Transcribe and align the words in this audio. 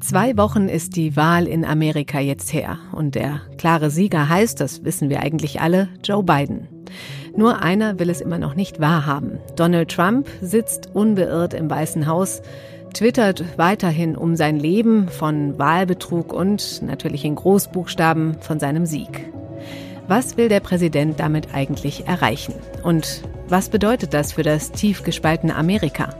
Zwei 0.00 0.36
Wochen 0.36 0.68
ist 0.68 0.94
die 0.94 1.16
Wahl 1.16 1.48
in 1.48 1.64
Amerika 1.64 2.20
jetzt 2.20 2.52
her. 2.52 2.78
Und 2.92 3.16
der 3.16 3.40
klare 3.58 3.90
Sieger 3.90 4.28
heißt, 4.28 4.60
das 4.60 4.84
wissen 4.84 5.10
wir 5.10 5.20
eigentlich 5.20 5.60
alle, 5.60 5.88
Joe 6.04 6.22
Biden. 6.22 6.68
Nur 7.36 7.60
einer 7.60 7.98
will 7.98 8.08
es 8.08 8.20
immer 8.20 8.38
noch 8.38 8.54
nicht 8.54 8.80
wahrhaben. 8.80 9.40
Donald 9.56 9.90
Trump 9.90 10.28
sitzt 10.40 10.94
unbeirrt 10.94 11.54
im 11.54 11.68
Weißen 11.68 12.06
Haus, 12.06 12.40
twittert 12.94 13.44
weiterhin 13.58 14.16
um 14.16 14.36
sein 14.36 14.60
Leben 14.60 15.08
von 15.08 15.58
Wahlbetrug 15.58 16.32
und 16.32 16.82
natürlich 16.82 17.24
in 17.24 17.34
Großbuchstaben 17.34 18.36
von 18.40 18.60
seinem 18.60 18.86
Sieg. 18.86 19.30
Was 20.08 20.36
will 20.36 20.48
der 20.48 20.60
Präsident 20.60 21.18
damit 21.18 21.48
eigentlich 21.52 22.06
erreichen? 22.06 22.54
Und 22.84 23.22
was 23.48 23.68
bedeutet 23.68 24.12
das 24.14 24.32
für 24.32 24.42
das 24.42 24.72
tief 24.72 25.02
gespaltene 25.02 25.54
Amerika? 25.54 26.14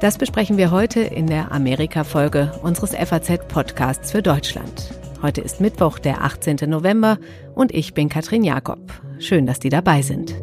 Das 0.00 0.18
besprechen 0.18 0.56
wir 0.56 0.70
heute 0.70 1.00
in 1.00 1.26
der 1.26 1.52
Amerika-Folge 1.52 2.52
unseres 2.62 2.94
FAZ-Podcasts 2.94 4.12
für 4.12 4.22
Deutschland. 4.22 4.94
Heute 5.22 5.42
ist 5.42 5.60
Mittwoch, 5.60 5.98
der 5.98 6.24
18. 6.24 6.68
November 6.68 7.18
und 7.54 7.72
ich 7.72 7.92
bin 7.92 8.08
Katrin 8.08 8.42
Jakob. 8.42 8.80
Schön, 9.18 9.46
dass 9.46 9.58
die 9.58 9.68
dabei 9.68 10.02
sind. 10.02 10.34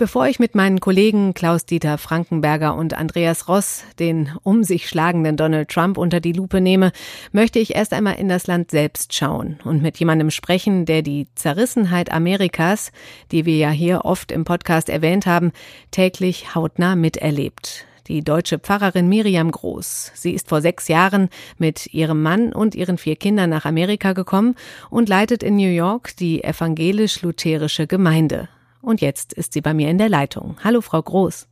Bevor 0.00 0.26
ich 0.28 0.38
mit 0.38 0.54
meinen 0.54 0.80
Kollegen 0.80 1.34
Klaus-Dieter 1.34 1.98
Frankenberger 1.98 2.74
und 2.74 2.94
Andreas 2.94 3.48
Ross 3.48 3.84
den 3.98 4.32
um 4.42 4.64
sich 4.64 4.88
schlagenden 4.88 5.36
Donald 5.36 5.68
Trump 5.68 5.98
unter 5.98 6.20
die 6.20 6.32
Lupe 6.32 6.62
nehme, 6.62 6.92
möchte 7.32 7.58
ich 7.58 7.74
erst 7.74 7.92
einmal 7.92 8.14
in 8.14 8.26
das 8.26 8.46
Land 8.46 8.70
selbst 8.70 9.12
schauen 9.12 9.58
und 9.62 9.82
mit 9.82 9.98
jemandem 9.98 10.30
sprechen, 10.30 10.86
der 10.86 11.02
die 11.02 11.28
Zerrissenheit 11.34 12.10
Amerikas, 12.10 12.92
die 13.30 13.44
wir 13.44 13.58
ja 13.58 13.68
hier 13.68 14.06
oft 14.06 14.32
im 14.32 14.44
Podcast 14.44 14.88
erwähnt 14.88 15.26
haben, 15.26 15.52
täglich 15.90 16.54
hautnah 16.54 16.96
miterlebt. 16.96 17.84
Die 18.08 18.24
deutsche 18.24 18.58
Pfarrerin 18.58 19.06
Miriam 19.06 19.50
Groß. 19.50 20.12
Sie 20.14 20.32
ist 20.32 20.48
vor 20.48 20.62
sechs 20.62 20.88
Jahren 20.88 21.28
mit 21.58 21.92
ihrem 21.92 22.22
Mann 22.22 22.54
und 22.54 22.74
ihren 22.74 22.96
vier 22.96 23.16
Kindern 23.16 23.50
nach 23.50 23.66
Amerika 23.66 24.14
gekommen 24.14 24.54
und 24.88 25.10
leitet 25.10 25.42
in 25.42 25.56
New 25.56 25.68
York 25.68 26.16
die 26.16 26.42
evangelisch-lutherische 26.42 27.86
Gemeinde. 27.86 28.48
Und 28.82 29.00
jetzt 29.00 29.32
ist 29.32 29.52
sie 29.52 29.60
bei 29.60 29.74
mir 29.74 29.90
in 29.90 29.98
der 29.98 30.08
Leitung. 30.08 30.56
Hallo, 30.64 30.80
Frau 30.80 31.02
Groß. 31.02 31.46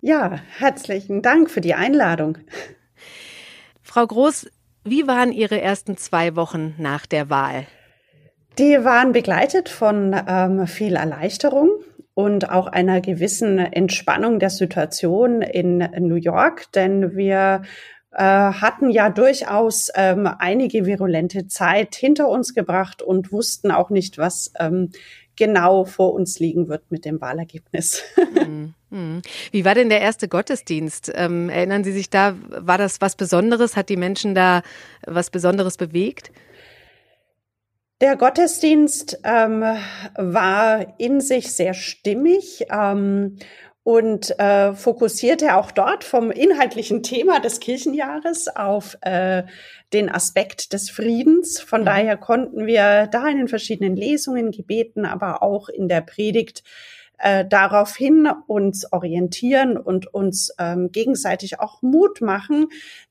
Ja, 0.00 0.38
herzlichen 0.58 1.22
Dank 1.22 1.50
für 1.50 1.60
die 1.60 1.74
Einladung. 1.74 2.38
Frau 3.82 4.06
Groß, 4.06 4.50
wie 4.84 5.06
waren 5.06 5.32
Ihre 5.32 5.60
ersten 5.60 5.96
zwei 5.96 6.36
Wochen 6.36 6.74
nach 6.78 7.06
der 7.06 7.28
Wahl? 7.28 7.66
Die 8.58 8.84
waren 8.84 9.12
begleitet 9.12 9.68
von 9.68 10.16
ähm, 10.26 10.66
viel 10.66 10.96
Erleichterung 10.96 11.70
und 12.14 12.50
auch 12.50 12.66
einer 12.66 13.00
gewissen 13.00 13.58
Entspannung 13.58 14.38
der 14.38 14.50
Situation 14.50 15.42
in 15.42 15.78
New 15.78 16.16
York, 16.16 16.72
denn 16.72 17.14
wir 17.16 17.62
äh, 18.12 18.22
hatten 18.22 18.90
ja 18.90 19.08
durchaus 19.08 19.88
ähm, 19.94 20.28
einige 20.38 20.84
virulente 20.84 21.46
Zeit 21.46 21.94
hinter 21.94 22.28
uns 22.28 22.54
gebracht 22.54 23.02
und 23.02 23.32
wussten 23.32 23.70
auch 23.70 23.90
nicht, 23.90 24.18
was 24.18 24.52
ähm, 24.58 24.90
genau 25.40 25.86
vor 25.86 26.12
uns 26.12 26.38
liegen 26.38 26.68
wird 26.68 26.90
mit 26.90 27.04
dem 27.04 27.20
Wahlergebnis. 27.20 28.04
Mhm. 28.16 28.74
Mhm. 28.92 29.22
Wie 29.52 29.64
war 29.64 29.76
denn 29.76 29.88
der 29.88 30.00
erste 30.00 30.26
Gottesdienst? 30.26 31.12
Ähm, 31.14 31.48
erinnern 31.48 31.84
Sie 31.84 31.92
sich 31.92 32.10
da, 32.10 32.34
war 32.48 32.76
das 32.76 33.00
was 33.00 33.14
Besonderes? 33.14 33.76
Hat 33.76 33.88
die 33.88 33.96
Menschen 33.96 34.34
da 34.34 34.62
was 35.06 35.30
Besonderes 35.30 35.76
bewegt? 35.76 36.32
Der 38.00 38.16
Gottesdienst 38.16 39.20
ähm, 39.22 39.62
war 40.16 40.98
in 40.98 41.20
sich 41.20 41.52
sehr 41.52 41.74
stimmig 41.74 42.66
ähm, 42.68 43.36
und 43.82 44.38
äh, 44.38 44.74
fokussierte 44.74 45.56
auch 45.56 45.70
dort 45.70 46.04
vom 46.04 46.30
inhaltlichen 46.30 47.02
Thema 47.02 47.40
des 47.40 47.60
Kirchenjahres 47.60 48.48
auf 48.54 48.98
äh, 49.00 49.44
den 49.92 50.10
Aspekt 50.10 50.72
des 50.72 50.90
Friedens. 50.90 51.60
Von 51.60 51.82
mhm. 51.82 51.86
daher 51.86 52.16
konnten 52.16 52.66
wir 52.66 53.06
da 53.06 53.26
in 53.28 53.38
den 53.38 53.48
verschiedenen 53.48 53.96
Lesungen, 53.96 54.50
Gebeten, 54.50 55.06
aber 55.06 55.42
auch 55.42 55.68
in 55.68 55.88
der 55.88 56.02
Predigt 56.02 56.62
äh, 57.20 57.44
daraufhin 57.46 58.28
uns 58.46 58.90
orientieren 58.92 59.76
und 59.76 60.12
uns 60.12 60.54
ähm, 60.58 60.90
gegenseitig 60.90 61.60
auch 61.60 61.82
Mut 61.82 62.20
machen. 62.20 62.68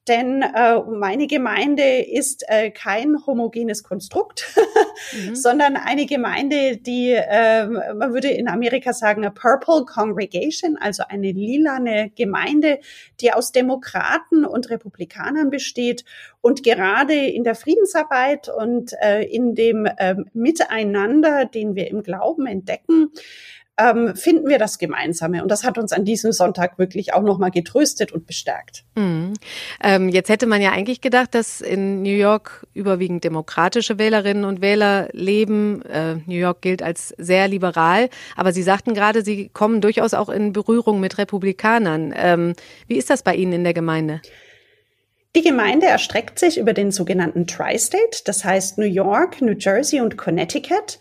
Denn 0.08 0.42
äh, 0.42 0.80
meine 0.80 1.28
Gemeinde 1.28 1.84
ist 2.00 2.44
äh, 2.48 2.72
kein 2.72 3.28
homogenes 3.28 3.84
Konstrukt, 3.84 4.56
mhm. 5.14 5.36
sondern 5.36 5.76
eine 5.76 6.08
Gemeinde, 6.08 6.78
die, 6.78 7.12
äh, 7.12 7.68
man 7.68 8.12
würde 8.14 8.30
in 8.30 8.48
Amerika 8.48 8.92
sagen, 8.92 9.24
a 9.24 9.30
Purple 9.30 9.86
Congregation, 9.86 10.78
also 10.78 11.04
eine 11.08 11.32
lilane 11.32 12.12
Gemeinde, 12.16 12.80
die 13.22 13.32
aus 13.32 13.52
Demokraten 13.52 14.46
und 14.46 14.72
Republikanern 14.72 15.52
besteht 15.52 16.06
und 16.42 16.64
gerade 16.64 17.14
in 17.14 17.44
der 17.44 17.54
Friedensarbeit 17.54 18.50
und 18.50 18.94
äh, 19.02 19.24
in 19.24 19.54
dem 19.54 19.86
äh, 19.86 20.16
Miteinander, 20.34 21.46
den 21.46 21.76
wir 21.76 21.88
im 21.88 22.02
Glauben 22.02 22.48
entdecken, 22.48 23.12
ähm, 23.80 24.16
finden 24.16 24.50
wir 24.50 24.60
das 24.60 24.78
Gemeinsame. 24.78 25.42
Und 25.42 25.50
das 25.50 25.64
hat 25.64 25.78
uns 25.78 25.94
an 25.94 26.06
diesem 26.06 26.32
Sonntag 26.32 26.78
wirklich 26.78 27.14
auch 27.14 27.22
nochmal 27.22 27.52
getröstet 27.52 28.12
und 28.12 28.28
bestärkt. 28.28 28.84
Mhm. 28.96 29.34
Ähm, 29.84 30.10
jetzt 30.10 30.30
hätte 30.30 30.46
man 30.46 30.62
ja 30.62 30.72
eigentlich 30.72 31.02
gedacht, 31.02 31.34
dass 31.34 31.62
in 31.62 32.02
New 32.02 32.16
York 32.16 32.68
überwiegend 32.74 33.24
demokratische 33.24 33.98
Wählerinnen 33.98 34.44
und 34.44 34.62
Wähler 34.62 35.10
leben. 35.14 35.82
Äh, 35.84 36.16
New 36.26 36.36
York 36.36 36.62
gilt 36.62 36.84
als 36.84 37.14
sehr 37.18 37.48
liberal. 37.48 38.10
Aber 38.36 38.52
Sie 38.52 38.64
sagten 38.64 38.94
gerade, 38.94 39.24
Sie 39.24 39.50
kommen 39.50 39.82
durchaus 39.82 40.14
auch 40.14 40.30
in 40.30 40.54
Berührung 40.54 41.00
mit 41.00 41.18
Republikanern. 41.18 42.14
Ähm, 42.16 42.54
wie 42.88 42.98
ist 42.98 43.10
das 43.10 43.24
bei 43.24 43.36
Ihnen 43.36 43.54
in 43.54 43.64
der 43.64 43.74
Gemeinde? 43.74 44.22
Die 45.36 45.44
Gemeinde 45.44 45.86
erstreckt 45.86 46.40
sich 46.40 46.58
über 46.58 46.74
den 46.74 46.92
sogenannten 46.92 47.46
Tri-State, 47.46 48.24
das 48.26 48.44
heißt 48.44 48.80
New 48.80 48.88
York, 48.88 49.44
New 49.44 49.54
Jersey 49.54 50.02
und 50.02 50.18
Connecticut. 50.18 50.98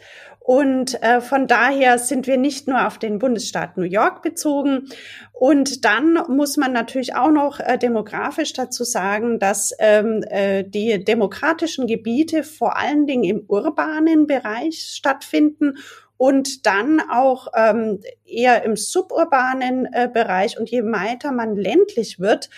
Und 0.48 1.02
äh, 1.02 1.20
von 1.20 1.46
daher 1.46 1.98
sind 1.98 2.26
wir 2.26 2.38
nicht 2.38 2.68
nur 2.68 2.86
auf 2.86 2.96
den 2.96 3.18
Bundesstaat 3.18 3.76
New 3.76 3.82
York 3.84 4.22
bezogen. 4.22 4.88
Und 5.34 5.84
dann 5.84 6.14
muss 6.28 6.56
man 6.56 6.72
natürlich 6.72 7.14
auch 7.14 7.30
noch 7.30 7.60
äh, 7.60 7.76
demografisch 7.76 8.54
dazu 8.54 8.84
sagen, 8.84 9.38
dass 9.38 9.74
ähm, 9.78 10.24
äh, 10.30 10.64
die 10.64 11.04
demokratischen 11.04 11.86
Gebiete 11.86 12.44
vor 12.44 12.78
allen 12.78 13.06
Dingen 13.06 13.24
im 13.24 13.44
urbanen 13.46 14.26
Bereich 14.26 14.94
stattfinden 14.96 15.74
und 16.16 16.64
dann 16.64 17.02
auch 17.10 17.48
ähm, 17.54 18.00
eher 18.24 18.62
im 18.62 18.74
suburbanen 18.74 19.86
äh, 19.92 20.08
Bereich. 20.10 20.58
Und 20.58 20.70
je 20.70 20.82
weiter 20.82 21.30
man 21.30 21.56
ländlich 21.56 22.20
wird, 22.20 22.48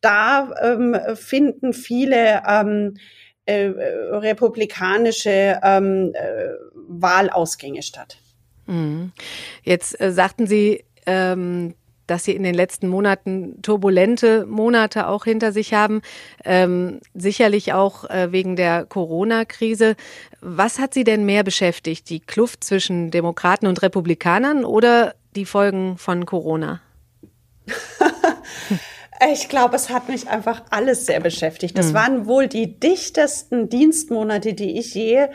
da 0.00 0.52
ähm, 0.62 0.96
finden 1.14 1.72
viele 1.72 2.42
ähm, 2.44 2.96
äh, 3.46 3.72
republikanische 4.10 5.60
ähm, 5.62 6.12
äh, 6.14 6.48
Wahlausgänge 6.88 7.82
statt. 7.82 8.18
Mhm. 8.66 9.12
Jetzt 9.62 10.00
äh, 10.00 10.12
sagten 10.12 10.46
Sie, 10.46 10.84
ähm, 11.06 11.74
dass 12.06 12.24
Sie 12.24 12.32
in 12.32 12.42
den 12.42 12.54
letzten 12.54 12.88
Monaten 12.88 13.60
turbulente 13.62 14.46
Monate 14.46 15.08
auch 15.08 15.24
hinter 15.24 15.52
sich 15.52 15.74
haben, 15.74 16.02
ähm, 16.44 17.00
sicherlich 17.14 17.72
auch 17.72 18.08
äh, 18.08 18.32
wegen 18.32 18.56
der 18.56 18.84
Corona-Krise. 18.84 19.96
Was 20.40 20.78
hat 20.78 20.94
Sie 20.94 21.04
denn 21.04 21.24
mehr 21.24 21.42
beschäftigt? 21.42 22.08
Die 22.10 22.20
Kluft 22.20 22.62
zwischen 22.64 23.10
Demokraten 23.10 23.66
und 23.66 23.82
Republikanern 23.82 24.64
oder 24.64 25.14
die 25.34 25.46
Folgen 25.46 25.98
von 25.98 26.26
Corona? 26.26 26.80
Ich 29.32 29.48
glaube, 29.48 29.76
es 29.76 29.90
hat 29.90 30.08
mich 30.08 30.28
einfach 30.28 30.62
alles 30.70 31.06
sehr 31.06 31.20
beschäftigt. 31.20 31.78
Das 31.78 31.88
mhm. 31.88 31.94
waren 31.94 32.26
wohl 32.26 32.48
die 32.48 32.78
dichtesten 32.78 33.68
Dienstmonate, 33.68 34.54
die 34.54 34.78
ich 34.78 34.94
je 34.94 35.28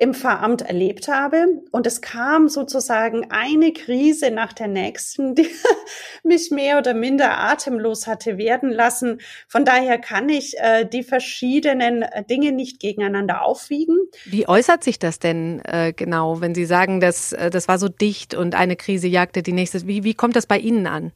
im 0.00 0.14
Pfarramt 0.14 0.62
erlebt 0.62 1.08
habe. 1.08 1.44
Und 1.72 1.86
es 1.86 2.00
kam 2.00 2.48
sozusagen 2.48 3.30
eine 3.30 3.72
Krise 3.72 4.30
nach 4.30 4.52
der 4.52 4.68
nächsten, 4.68 5.34
die 5.34 5.48
mich 6.22 6.50
mehr 6.50 6.78
oder 6.78 6.94
minder 6.94 7.38
atemlos 7.38 8.06
hatte 8.06 8.38
werden 8.38 8.70
lassen. 8.70 9.20
Von 9.48 9.64
daher 9.64 9.98
kann 9.98 10.28
ich 10.28 10.56
äh, 10.58 10.84
die 10.84 11.02
verschiedenen 11.02 12.02
äh, 12.02 12.24
Dinge 12.24 12.52
nicht 12.52 12.80
gegeneinander 12.80 13.42
aufwiegen. 13.42 13.96
Wie 14.24 14.48
äußert 14.48 14.84
sich 14.84 15.00
das 15.00 15.18
denn 15.18 15.60
äh, 15.64 15.92
genau, 15.92 16.40
wenn 16.40 16.54
Sie 16.54 16.64
sagen, 16.64 17.00
dass 17.00 17.32
äh, 17.32 17.50
das 17.50 17.66
war 17.66 17.78
so 17.78 17.88
dicht 17.88 18.34
und 18.34 18.54
eine 18.54 18.76
Krise 18.76 19.08
jagte 19.08 19.42
die 19.42 19.52
nächste? 19.52 19.86
Wie, 19.86 20.04
wie 20.04 20.14
kommt 20.14 20.36
das 20.36 20.46
bei 20.46 20.58
Ihnen 20.58 20.86
an? 20.86 21.12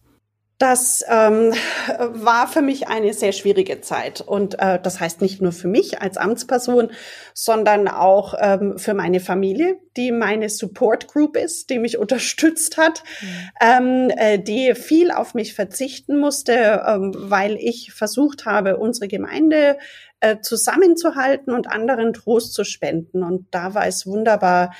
Das 0.62 1.04
ähm, 1.08 1.54
war 1.98 2.46
für 2.46 2.62
mich 2.62 2.86
eine 2.86 3.12
sehr 3.14 3.32
schwierige 3.32 3.80
Zeit. 3.80 4.20
Und 4.20 4.60
äh, 4.60 4.78
das 4.80 5.00
heißt 5.00 5.20
nicht 5.20 5.42
nur 5.42 5.50
für 5.50 5.66
mich 5.66 6.00
als 6.00 6.16
Amtsperson, 6.16 6.92
sondern 7.34 7.88
auch 7.88 8.34
ähm, 8.38 8.78
für 8.78 8.94
meine 8.94 9.18
Familie, 9.18 9.80
die 9.96 10.12
meine 10.12 10.48
Support 10.48 11.08
Group 11.08 11.36
ist, 11.36 11.68
die 11.70 11.80
mich 11.80 11.98
unterstützt 11.98 12.76
hat, 12.76 13.02
mhm. 13.20 13.26
ähm, 13.60 14.10
äh, 14.16 14.38
die 14.38 14.76
viel 14.76 15.10
auf 15.10 15.34
mich 15.34 15.52
verzichten 15.52 16.20
musste, 16.20 16.84
ähm, 16.86 17.12
weil 17.16 17.56
ich 17.56 17.92
versucht 17.92 18.46
habe, 18.46 18.76
unsere 18.76 19.08
Gemeinde 19.08 19.78
äh, 20.20 20.38
zusammenzuhalten 20.42 21.52
und 21.54 21.66
anderen 21.66 22.12
Trost 22.12 22.54
zu 22.54 22.62
spenden. 22.62 23.24
Und 23.24 23.48
da 23.50 23.74
war 23.74 23.88
es 23.88 24.06
wunderbar, 24.06 24.72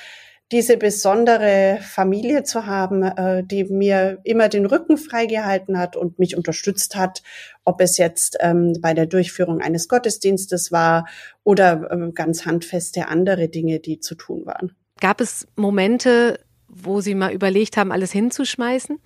diese 0.52 0.76
besondere 0.76 1.78
Familie 1.80 2.42
zu 2.42 2.66
haben, 2.66 3.02
äh, 3.02 3.42
die 3.42 3.64
mir 3.64 4.18
immer 4.22 4.50
den 4.50 4.66
Rücken 4.66 4.98
freigehalten 4.98 5.78
hat 5.78 5.96
und 5.96 6.18
mich 6.18 6.36
unterstützt 6.36 6.94
hat, 6.94 7.22
ob 7.64 7.80
es 7.80 7.96
jetzt 7.96 8.36
ähm, 8.40 8.74
bei 8.80 8.92
der 8.92 9.06
Durchführung 9.06 9.60
eines 9.60 9.88
Gottesdienstes 9.88 10.70
war 10.70 11.08
oder 11.42 11.90
äh, 11.90 12.12
ganz 12.12 12.44
handfeste 12.44 13.08
andere 13.08 13.48
Dinge, 13.48 13.80
die 13.80 13.98
zu 13.98 14.14
tun 14.14 14.44
waren. 14.44 14.76
Gab 15.00 15.22
es 15.22 15.48
Momente, 15.56 16.38
wo 16.68 17.00
Sie 17.00 17.14
mal 17.14 17.32
überlegt 17.32 17.78
haben, 17.78 17.90
alles 17.90 18.12
hinzuschmeißen? 18.12 18.98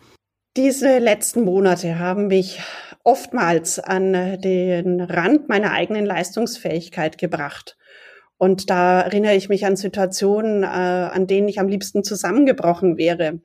Diese 0.56 0.98
letzten 0.98 1.44
Monate 1.44 1.98
haben 1.98 2.26
mich 2.26 2.60
oftmals 3.04 3.78
an 3.78 4.40
den 4.40 5.00
Rand 5.00 5.48
meiner 5.48 5.70
eigenen 5.70 6.04
Leistungsfähigkeit 6.06 7.18
gebracht. 7.18 7.76
Und 8.38 8.70
da 8.70 9.00
erinnere 9.00 9.34
ich 9.34 9.48
mich 9.48 9.64
an 9.64 9.76
Situationen, 9.76 10.62
äh, 10.62 10.66
an 10.66 11.26
denen 11.26 11.48
ich 11.48 11.58
am 11.58 11.68
liebsten 11.68 12.04
zusammengebrochen 12.04 12.96
wäre. 12.98 13.40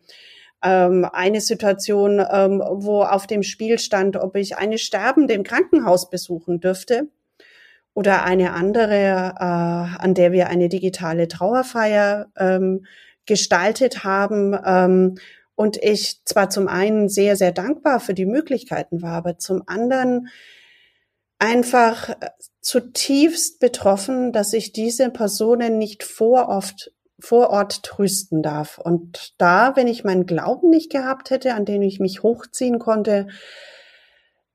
Ähm, 0.64 1.06
eine 1.12 1.42
Situation, 1.42 2.20
ähm, 2.20 2.62
wo 2.62 3.04
auf 3.04 3.26
dem 3.26 3.42
Spiel 3.42 3.80
stand, 3.80 4.18
ob 4.18 4.36
ich 4.36 4.58
eine 4.58 4.78
Sterbende 4.78 5.34
im 5.34 5.44
Krankenhaus 5.44 6.10
besuchen 6.10 6.60
dürfte 6.60 7.08
oder 7.94 8.24
eine 8.24 8.54
andere, 8.54 9.34
äh, 9.40 10.02
an 10.04 10.14
der 10.14 10.32
wir 10.32 10.50
eine 10.50 10.70
digitale 10.70 11.28
Trauerfeier 11.28 12.28
ähm, 12.38 12.86
gestaltet 13.26 14.04
haben. 14.04 14.58
Ähm, 14.66 15.16
und 15.56 15.78
ich 15.78 16.24
zwar 16.26 16.50
zum 16.50 16.68
einen 16.68 17.10
sehr, 17.10 17.36
sehr 17.36 17.52
dankbar 17.52 18.00
für 18.00 18.14
die 18.14 18.26
Möglichkeiten 18.26 19.02
war, 19.02 19.14
aber 19.14 19.38
zum 19.38 19.64
anderen 19.68 20.28
einfach 21.40 22.16
zutiefst 22.62 23.60
betroffen, 23.60 24.32
dass 24.32 24.54
ich 24.54 24.72
diese 24.72 25.10
Personen 25.10 25.78
nicht 25.78 26.04
vor 26.04 26.48
oft 26.50 26.92
vor 27.20 27.52
Ort 27.52 27.84
trösten 27.84 28.42
darf. 28.42 28.80
Und 28.80 29.34
da, 29.38 29.76
wenn 29.76 29.88
ich 29.88 30.04
meinen 30.04 30.26
Glauben 30.26 30.70
nicht 30.70 30.92
gehabt 30.92 31.30
hätte, 31.30 31.54
an 31.54 31.66
den 31.66 31.84
ich 31.84 32.00
mich 32.00 32.24
hochziehen 32.24 32.80
konnte, 32.80 33.28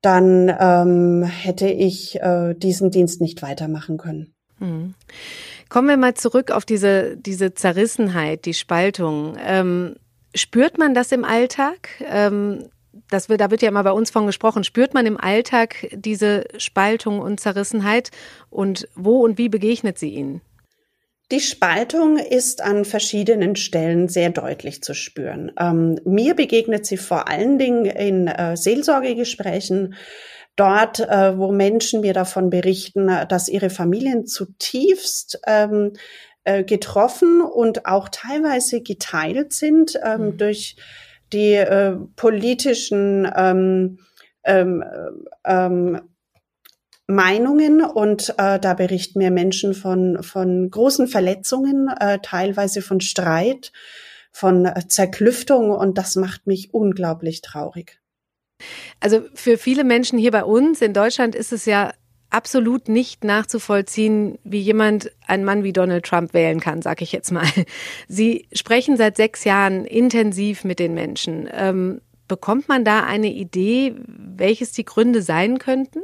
dann 0.02 0.54
ähm, 0.58 1.22
hätte 1.22 1.68
ich 1.68 2.20
äh, 2.20 2.54
diesen 2.54 2.90
Dienst 2.90 3.20
nicht 3.20 3.42
weitermachen 3.42 3.98
können. 3.98 4.34
Mhm. 4.58 4.94
Kommen 5.68 5.88
wir 5.88 5.96
mal 5.96 6.14
zurück 6.14 6.50
auf 6.50 6.64
diese, 6.64 7.16
diese 7.16 7.54
Zerrissenheit, 7.54 8.44
die 8.44 8.54
Spaltung. 8.54 9.36
Ähm, 9.44 9.96
spürt 10.34 10.78
man 10.78 10.94
das 10.94 11.12
im 11.12 11.24
Alltag? 11.24 11.88
Ähm, 12.04 12.68
das 13.10 13.28
wird, 13.28 13.40
da 13.40 13.50
wird 13.50 13.62
ja 13.62 13.68
immer 13.68 13.84
bei 13.84 13.92
uns 13.92 14.10
von 14.10 14.26
gesprochen. 14.26 14.64
Spürt 14.64 14.94
man 14.94 15.06
im 15.06 15.18
Alltag 15.18 15.88
diese 15.92 16.44
Spaltung 16.58 17.20
und 17.20 17.40
Zerrissenheit? 17.40 18.10
Und 18.50 18.88
wo 18.94 19.22
und 19.22 19.38
wie 19.38 19.48
begegnet 19.48 19.98
sie 19.98 20.10
Ihnen? 20.10 20.40
Die 21.32 21.40
Spaltung 21.40 22.18
ist 22.18 22.62
an 22.62 22.84
verschiedenen 22.84 23.56
Stellen 23.56 24.08
sehr 24.08 24.30
deutlich 24.30 24.82
zu 24.82 24.94
spüren. 24.94 25.50
Ähm, 25.58 25.98
mir 26.04 26.34
begegnet 26.34 26.86
sie 26.86 26.96
vor 26.96 27.28
allen 27.28 27.58
Dingen 27.58 27.84
in 27.84 28.28
äh, 28.28 28.56
Seelsorgegesprächen, 28.56 29.96
dort, 30.54 31.00
äh, 31.00 31.36
wo 31.36 31.50
Menschen 31.50 32.00
mir 32.00 32.12
davon 32.12 32.48
berichten, 32.48 33.10
dass 33.28 33.48
ihre 33.48 33.70
Familien 33.70 34.26
zutiefst 34.26 35.40
ähm, 35.48 35.94
äh, 36.44 36.62
getroffen 36.62 37.40
und 37.40 37.86
auch 37.86 38.08
teilweise 38.08 38.80
geteilt 38.80 39.52
sind 39.52 39.98
ähm, 40.04 40.26
mhm. 40.26 40.36
durch 40.36 40.76
die 41.32 41.54
äh, 41.54 41.96
politischen 42.16 43.30
ähm, 43.34 43.98
ähm, 44.44 44.84
ähm, 45.44 46.00
Meinungen 47.06 47.82
und 47.82 48.34
äh, 48.36 48.58
da 48.58 48.74
berichten 48.74 49.18
mir 49.18 49.30
Menschen 49.30 49.74
von, 49.74 50.22
von 50.22 50.70
großen 50.70 51.06
Verletzungen, 51.06 51.88
äh, 51.88 52.18
teilweise 52.20 52.82
von 52.82 53.00
Streit, 53.00 53.72
von 54.32 54.66
äh, 54.66 54.88
Zerklüftung 54.88 55.70
und 55.70 55.98
das 55.98 56.16
macht 56.16 56.46
mich 56.46 56.74
unglaublich 56.74 57.42
traurig. 57.42 58.00
Also 59.00 59.22
für 59.34 59.56
viele 59.58 59.84
Menschen 59.84 60.18
hier 60.18 60.32
bei 60.32 60.44
uns 60.44 60.80
in 60.80 60.94
Deutschland 60.94 61.34
ist 61.34 61.52
es 61.52 61.64
ja 61.66 61.92
absolut 62.30 62.88
nicht 62.88 63.24
nachzuvollziehen, 63.24 64.38
wie 64.44 64.60
jemand 64.60 65.10
einen 65.26 65.44
Mann 65.44 65.64
wie 65.64 65.72
Donald 65.72 66.04
Trump 66.04 66.34
wählen 66.34 66.60
kann, 66.60 66.82
sag 66.82 67.02
ich 67.02 67.12
jetzt 67.12 67.30
mal. 67.30 67.46
Sie 68.08 68.46
sprechen 68.52 68.96
seit 68.96 69.16
sechs 69.16 69.44
Jahren 69.44 69.84
intensiv 69.84 70.64
mit 70.64 70.78
den 70.78 70.94
Menschen. 70.94 71.48
Ähm, 71.52 72.00
bekommt 72.28 72.68
man 72.68 72.84
da 72.84 73.04
eine 73.04 73.32
Idee, 73.32 73.94
welches 74.06 74.72
die 74.72 74.84
Gründe 74.84 75.22
sein 75.22 75.58
könnten? 75.58 76.00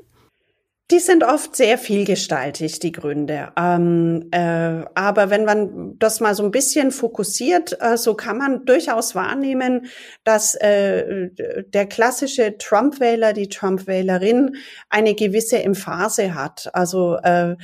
Die 0.93 0.99
sind 0.99 1.25
oft 1.25 1.57
sehr 1.57 1.79
vielgestaltig, 1.79 2.79
die 2.79 2.93
Gründe. 2.93 3.49
Ähm, 3.57 4.29
äh, 4.31 4.85
aber 4.95 5.31
wenn 5.31 5.47
man 5.47 5.99
das 5.99 6.21
mal 6.21 6.35
so 6.35 6.45
ein 6.45 6.51
bisschen 6.51 6.91
fokussiert, 6.91 7.79
äh, 7.81 7.97
so 7.97 8.13
kann 8.13 8.37
man 8.37 8.67
durchaus 8.67 9.15
wahrnehmen, 9.15 9.87
dass 10.23 10.55
äh, 10.55 11.31
der 11.67 11.87
klassische 11.87 12.59
Trump-Wähler, 12.59 13.33
die 13.33 13.49
Trump-Wählerin 13.49 14.57
eine 14.91 15.15
gewisse 15.15 15.63
Emphase 15.63 16.35
hat. 16.35 16.69
Also 16.75 17.17
äh, 17.23 17.57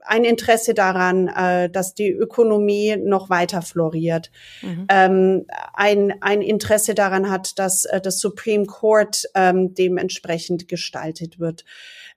ein 0.00 0.24
Interesse 0.24 0.74
daran, 0.74 1.28
äh, 1.28 1.70
dass 1.70 1.94
die 1.94 2.10
Ökonomie 2.10 2.96
noch 2.96 3.30
weiter 3.30 3.62
floriert. 3.62 4.32
Mhm. 4.62 4.86
Ähm, 4.88 5.46
ein, 5.72 6.14
ein 6.20 6.42
Interesse 6.42 6.96
daran 6.96 7.30
hat, 7.30 7.60
dass 7.60 7.84
äh, 7.84 8.00
das 8.00 8.18
Supreme 8.18 8.66
Court 8.66 9.26
ähm, 9.36 9.72
dementsprechend 9.72 10.66
gestaltet 10.66 11.38
wird 11.38 11.64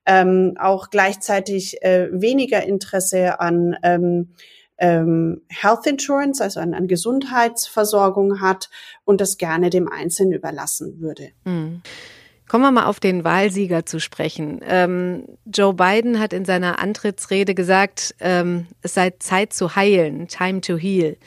ähm, 0.06 0.56
auch 0.60 0.90
gleichzeitig 0.90 1.82
äh, 1.84 2.10
weniger 2.12 2.64
Interesse 2.64 3.40
an 3.40 3.78
ähm, 3.84 4.30
ähm, 4.78 5.42
Health 5.50 5.86
Insurance, 5.88 6.44
also 6.44 6.60
an, 6.60 6.74
an 6.74 6.88
Gesundheitsversorgung 6.88 8.42
hat 8.42 8.70
und 9.06 9.22
das 9.22 9.38
gerne 9.38 9.70
dem 9.70 9.88
Einzelnen 9.88 10.34
überlassen 10.34 11.00
würde. 11.00 11.30
Mhm. 11.46 11.82
Kommen 12.48 12.64
wir 12.66 12.72
mal 12.72 12.86
auf 12.86 13.00
den 13.00 13.24
Wahlsieger 13.24 13.86
zu 13.86 14.00
sprechen. 14.00 14.60
Ähm, 14.68 15.24
Joe 15.46 15.74
Biden 15.74 16.20
hat 16.20 16.34
in 16.34 16.46
seiner 16.46 16.80
Antrittsrede 16.80 17.56
gesagt, 17.56 18.14
ähm, 18.20 18.68
es 18.82 18.94
sei 18.94 19.12
Zeit 19.18 19.54
zu 19.54 19.76
heilen, 19.76 20.28
time 20.28 20.62
to 20.62 20.78
heal. 20.78 21.18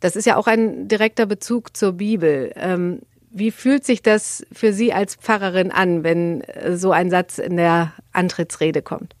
Das 0.00 0.16
ist 0.16 0.24
ja 0.24 0.36
auch 0.36 0.46
ein 0.46 0.88
direkter 0.88 1.26
Bezug 1.26 1.76
zur 1.76 1.92
Bibel. 1.92 2.52
Ähm, 2.56 3.02
wie 3.34 3.50
fühlt 3.50 3.84
sich 3.84 4.00
das 4.00 4.46
für 4.52 4.72
Sie 4.72 4.92
als 4.92 5.16
Pfarrerin 5.16 5.72
an, 5.72 6.04
wenn 6.04 6.40
äh, 6.42 6.76
so 6.76 6.92
ein 6.92 7.10
Satz 7.10 7.38
in 7.38 7.56
der 7.56 7.92
Antrittsrede 8.12 8.80
kommt? 8.80 9.14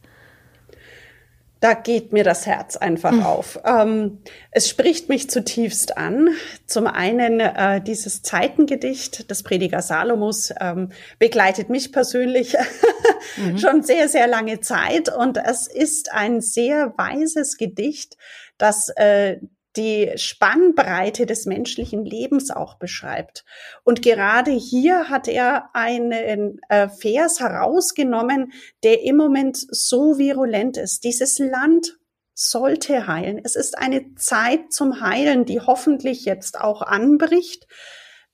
Da 1.58 1.72
geht 1.72 2.12
mir 2.12 2.24
das 2.24 2.46
Herz 2.46 2.76
einfach 2.76 3.12
mhm. 3.12 3.22
auf. 3.22 3.58
Ähm, 3.64 4.18
es 4.50 4.68
spricht 4.68 5.08
mich 5.08 5.30
zutiefst 5.30 5.96
an. 5.96 6.28
Zum 6.66 6.86
einen 6.86 7.40
äh, 7.40 7.80
dieses 7.80 8.20
Zeitengedicht 8.20 9.30
des 9.30 9.42
Prediger 9.42 9.80
Salomos 9.80 10.52
ähm, 10.60 10.90
begleitet 11.18 11.70
mich 11.70 11.90
persönlich 11.90 12.54
mhm. 13.38 13.56
schon 13.56 13.82
sehr, 13.82 14.08
sehr 14.10 14.26
lange 14.26 14.60
Zeit. 14.60 15.08
Und 15.08 15.38
es 15.38 15.66
ist 15.66 16.12
ein 16.12 16.42
sehr 16.42 16.92
weises 16.98 17.56
Gedicht, 17.56 18.18
das 18.58 18.90
äh, 18.90 19.38
die 19.76 20.12
Spannbreite 20.16 21.26
des 21.26 21.46
menschlichen 21.46 22.04
Lebens 22.04 22.50
auch 22.50 22.76
beschreibt. 22.76 23.44
Und 23.82 24.02
gerade 24.02 24.52
hier 24.52 25.08
hat 25.08 25.28
er 25.28 25.70
einen 25.74 26.60
äh, 26.68 26.88
Vers 26.88 27.40
herausgenommen, 27.40 28.52
der 28.82 29.02
im 29.02 29.16
Moment 29.16 29.56
so 29.56 30.18
virulent 30.18 30.76
ist. 30.76 31.04
Dieses 31.04 31.38
Land 31.38 31.98
sollte 32.34 33.06
heilen. 33.06 33.40
Es 33.42 33.56
ist 33.56 33.78
eine 33.78 34.14
Zeit 34.16 34.72
zum 34.72 35.00
Heilen, 35.00 35.44
die 35.44 35.60
hoffentlich 35.60 36.24
jetzt 36.24 36.60
auch 36.60 36.82
anbricht, 36.82 37.66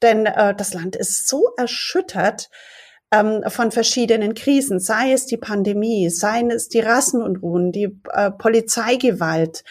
denn 0.02 0.26
äh, 0.26 0.54
das 0.54 0.72
Land 0.74 0.96
ist 0.96 1.28
so 1.28 1.50
erschüttert 1.56 2.48
ähm, 3.12 3.42
von 3.48 3.70
verschiedenen 3.70 4.34
Krisen, 4.34 4.80
sei 4.80 5.12
es 5.12 5.26
die 5.26 5.36
Pandemie, 5.36 6.08
sei 6.08 6.42
es 6.50 6.68
die 6.68 6.80
Rassenunruhen, 6.80 7.72
die 7.72 8.00
äh, 8.12 8.30
Polizeigewalt, 8.30 9.64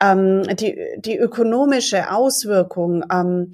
ähm, 0.00 0.42
die, 0.56 0.78
die 0.98 1.16
ökonomische 1.16 2.10
Auswirkung, 2.10 3.04
ähm, 3.10 3.52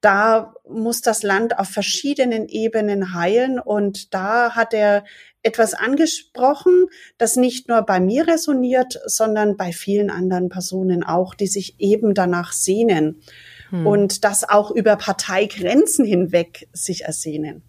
da 0.00 0.54
muss 0.68 1.00
das 1.00 1.22
Land 1.22 1.58
auf 1.58 1.68
verschiedenen 1.68 2.48
Ebenen 2.48 3.14
heilen. 3.14 3.58
Und 3.58 4.14
da 4.14 4.54
hat 4.54 4.72
er 4.72 5.04
etwas 5.42 5.74
angesprochen, 5.74 6.86
das 7.16 7.36
nicht 7.36 7.68
nur 7.68 7.82
bei 7.82 8.00
mir 8.00 8.26
resoniert, 8.28 9.00
sondern 9.06 9.56
bei 9.56 9.72
vielen 9.72 10.10
anderen 10.10 10.48
Personen 10.48 11.02
auch, 11.02 11.34
die 11.34 11.46
sich 11.46 11.80
eben 11.80 12.14
danach 12.14 12.52
sehnen 12.52 13.22
hm. 13.70 13.86
und 13.86 14.24
das 14.24 14.48
auch 14.48 14.70
über 14.70 14.96
Parteigrenzen 14.96 16.04
hinweg 16.04 16.68
sich 16.72 17.04
ersehnen. 17.04 17.62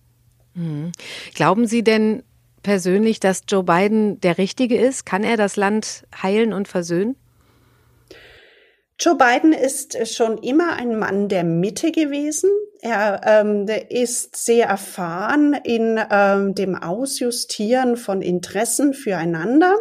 Hm. 0.53 0.91
Glauben 1.33 1.67
Sie 1.67 1.83
denn 1.83 2.23
persönlich, 2.61 3.19
dass 3.19 3.43
Joe 3.47 3.63
Biden 3.63 4.19
der 4.21 4.37
Richtige 4.37 4.77
ist? 4.77 5.05
Kann 5.05 5.23
er 5.23 5.37
das 5.37 5.55
Land 5.55 6.05
heilen 6.21 6.53
und 6.53 6.67
versöhnen? 6.67 7.15
Joe 9.01 9.15
Biden 9.15 9.53
ist 9.53 10.13
schon 10.13 10.39
immer 10.39 10.73
ein 10.73 10.99
Mann 10.99 11.29
der 11.29 11.45
Mitte 11.45 11.93
gewesen. 11.93 12.49
Er 12.81 13.21
ähm, 13.25 13.65
ist 13.89 14.35
sehr 14.35 14.67
erfahren 14.67 15.53
in 15.53 15.97
ähm, 16.11 16.53
dem 16.53 16.75
Ausjustieren 16.75 17.95
von 17.95 18.21
Interessen 18.21 18.93
füreinander 18.93 19.73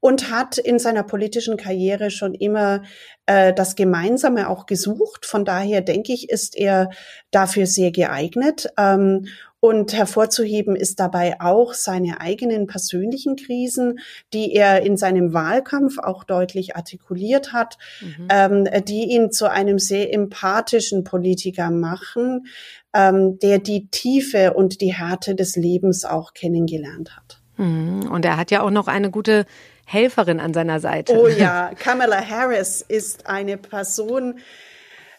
und 0.00 0.30
hat 0.30 0.58
in 0.58 0.78
seiner 0.78 1.02
politischen 1.02 1.56
Karriere 1.56 2.10
schon 2.10 2.34
immer 2.34 2.82
äh, 3.24 3.54
das 3.54 3.74
Gemeinsame 3.74 4.50
auch 4.50 4.66
gesucht. 4.66 5.24
Von 5.24 5.46
daher 5.46 5.80
denke 5.80 6.12
ich, 6.12 6.28
ist 6.28 6.54
er 6.54 6.90
dafür 7.30 7.66
sehr 7.66 7.90
geeignet. 7.90 8.68
Ähm, 8.76 9.28
und 9.64 9.92
hervorzuheben 9.92 10.74
ist 10.74 10.98
dabei 10.98 11.40
auch 11.40 11.72
seine 11.72 12.20
eigenen 12.20 12.66
persönlichen 12.66 13.36
Krisen, 13.36 14.00
die 14.32 14.52
er 14.54 14.82
in 14.82 14.96
seinem 14.96 15.32
Wahlkampf 15.34 15.98
auch 15.98 16.24
deutlich 16.24 16.74
artikuliert 16.74 17.52
hat, 17.52 17.78
mhm. 18.00 18.28
ähm, 18.28 18.68
die 18.88 19.04
ihn 19.04 19.30
zu 19.30 19.48
einem 19.48 19.78
sehr 19.78 20.12
empathischen 20.12 21.04
Politiker 21.04 21.70
machen, 21.70 22.48
ähm, 22.92 23.38
der 23.38 23.60
die 23.60 23.86
Tiefe 23.86 24.54
und 24.54 24.80
die 24.80 24.94
Härte 24.94 25.36
des 25.36 25.54
Lebens 25.54 26.04
auch 26.04 26.34
kennengelernt 26.34 27.16
hat. 27.16 27.40
Mhm. 27.56 28.10
Und 28.10 28.24
er 28.24 28.38
hat 28.38 28.50
ja 28.50 28.62
auch 28.62 28.72
noch 28.72 28.88
eine 28.88 29.12
gute 29.12 29.46
Helferin 29.86 30.40
an 30.40 30.54
seiner 30.54 30.80
Seite. 30.80 31.16
Oh 31.16 31.28
ja, 31.28 31.70
Kamala 31.78 32.20
Harris 32.20 32.80
ist 32.80 33.28
eine 33.28 33.58
Person, 33.58 34.40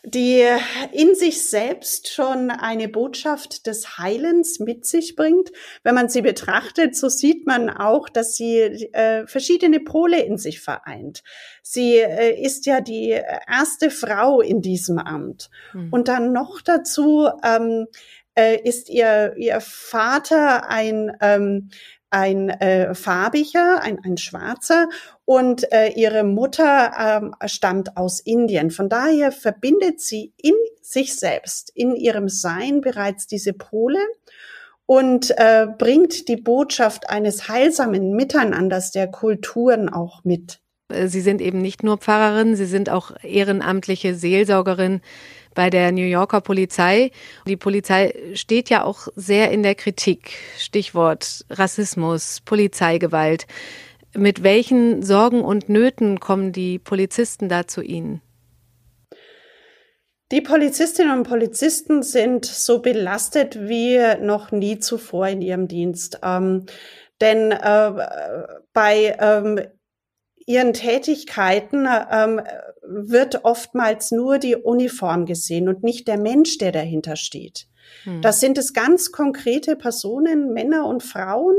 die 0.06 0.46
in 0.92 1.16
sich 1.16 1.50
selbst 1.50 2.12
schon 2.12 2.52
eine 2.52 2.90
Botschaft 2.90 3.68
des 3.68 3.98
Heilens 3.98 4.60
mit 4.60 4.86
sich 4.86 5.16
bringt. 5.16 5.52
Wenn 5.84 5.96
man 5.96 6.10
sie 6.10 6.22
betrachtet, 6.22 6.96
so 6.98 7.08
sieht 7.08 7.48
man 7.48 7.70
auch, 7.70 8.10
dass 8.10 8.36
sie 8.36 8.60
äh, 8.60 9.26
verschiedene 9.28 9.80
Pole 9.80 10.22
in 10.22 10.38
sich 10.38 10.60
vereint. 10.60 11.24
Sie 11.62 12.00
äh, 12.00 12.38
ist 12.40 12.66
ja 12.66 12.82
die 12.82 13.18
erste 13.48 13.90
Frau 13.90 14.42
in 14.42 14.62
diesem 14.62 15.00
Amt. 15.00 15.50
Mhm. 15.74 15.88
Und 15.92 16.10
dann 16.10 16.34
noch 16.34 16.60
dazu 16.62 17.30
ähm, 17.42 17.88
äh, 18.36 18.60
ist 18.62 18.90
ihr, 18.90 19.34
ihr 19.38 19.62
Vater 19.62 20.70
ein 20.70 21.16
ähm, 21.22 21.70
ein 22.14 22.50
äh, 22.50 22.94
farbiger, 22.94 23.82
ein, 23.82 24.00
ein 24.04 24.18
schwarzer 24.18 24.88
und 25.26 25.72
äh, 25.72 25.90
ihre 25.90 26.24
Mutter 26.24 26.94
ähm, 27.00 27.36
stammt 27.48 27.98
aus 27.98 28.20
Indien. 28.20 28.72
Von 28.72 28.88
daher 28.88 29.32
verbindet 29.32 30.00
sie 30.00 30.34
in 30.38 30.54
sich 30.82 31.16
selbst, 31.16 31.72
in 31.74 31.96
ihrem 31.96 32.30
Sein 32.30 32.82
bereits 32.82 33.26
diese 33.26 33.54
Pole 33.54 34.00
und 34.86 35.32
äh, 35.38 35.66
bringt 35.78 36.28
die 36.28 36.38
Botschaft 36.38 37.10
eines 37.10 37.48
heilsamen 37.48 38.16
Miteinanders 38.16 38.92
der 38.92 39.08
Kulturen 39.08 39.90
auch 39.90 40.24
mit. 40.24 40.60
Sie 41.06 41.22
sind 41.22 41.42
eben 41.42 41.60
nicht 41.60 41.82
nur 41.82 41.98
Pfarrerin, 41.98 42.56
Sie 42.56 42.66
sind 42.66 42.90
auch 42.90 43.12
ehrenamtliche 43.24 44.14
Seelsorgerin 44.14 45.02
bei 45.54 45.70
der 45.70 45.92
New 45.92 46.06
Yorker 46.06 46.42
Polizei. 46.42 47.12
Die 47.48 47.58
Polizei 47.58 48.14
steht 48.34 48.70
ja 48.70 48.84
auch 48.84 49.08
sehr 49.16 49.52
in 49.52 49.64
der 49.64 49.76
Kritik. 49.76 50.32
Stichwort 50.58 51.46
Rassismus, 51.50 52.42
Polizeigewalt. 52.42 53.46
Mit 54.16 54.44
welchen 54.44 55.02
Sorgen 55.02 55.42
und 55.42 55.70
Nöten 55.70 56.20
kommen 56.20 56.52
die 56.52 56.78
Polizisten 56.80 57.50
da 57.50 57.68
zu 57.68 57.82
Ihnen? 57.82 58.22
Die 60.32 60.42
Polizistinnen 60.42 61.20
und 61.20 61.28
Polizisten 61.28 62.02
sind 62.02 62.46
so 62.46 62.80
belastet 62.80 63.68
wie 63.68 64.00
noch 64.20 64.52
nie 64.52 64.80
zuvor 64.80 65.28
in 65.28 65.42
ihrem 65.42 65.68
Dienst. 65.68 66.20
Ähm, 66.24 66.66
denn 67.22 67.52
äh, 67.52 67.92
bei 68.74 69.16
ähm, 69.20 69.60
ihren 70.46 70.74
Tätigkeiten 70.74 71.88
ähm, 72.12 72.42
wird 72.86 73.46
oftmals 73.46 74.12
nur 74.12 74.40
die 74.40 74.56
Uniform 74.56 75.26
gesehen 75.26 75.70
und 75.70 75.84
nicht 75.84 76.08
der 76.08 76.18
Mensch, 76.18 76.58
der 76.58 76.72
dahinter 76.72 77.16
steht. 77.16 77.68
Hm. 78.04 78.22
Das 78.22 78.40
sind 78.40 78.58
es 78.58 78.74
ganz 78.74 79.12
konkrete 79.12 79.76
Personen, 79.76 80.54
Männer 80.54 80.86
und 80.88 81.04
Frauen, 81.04 81.56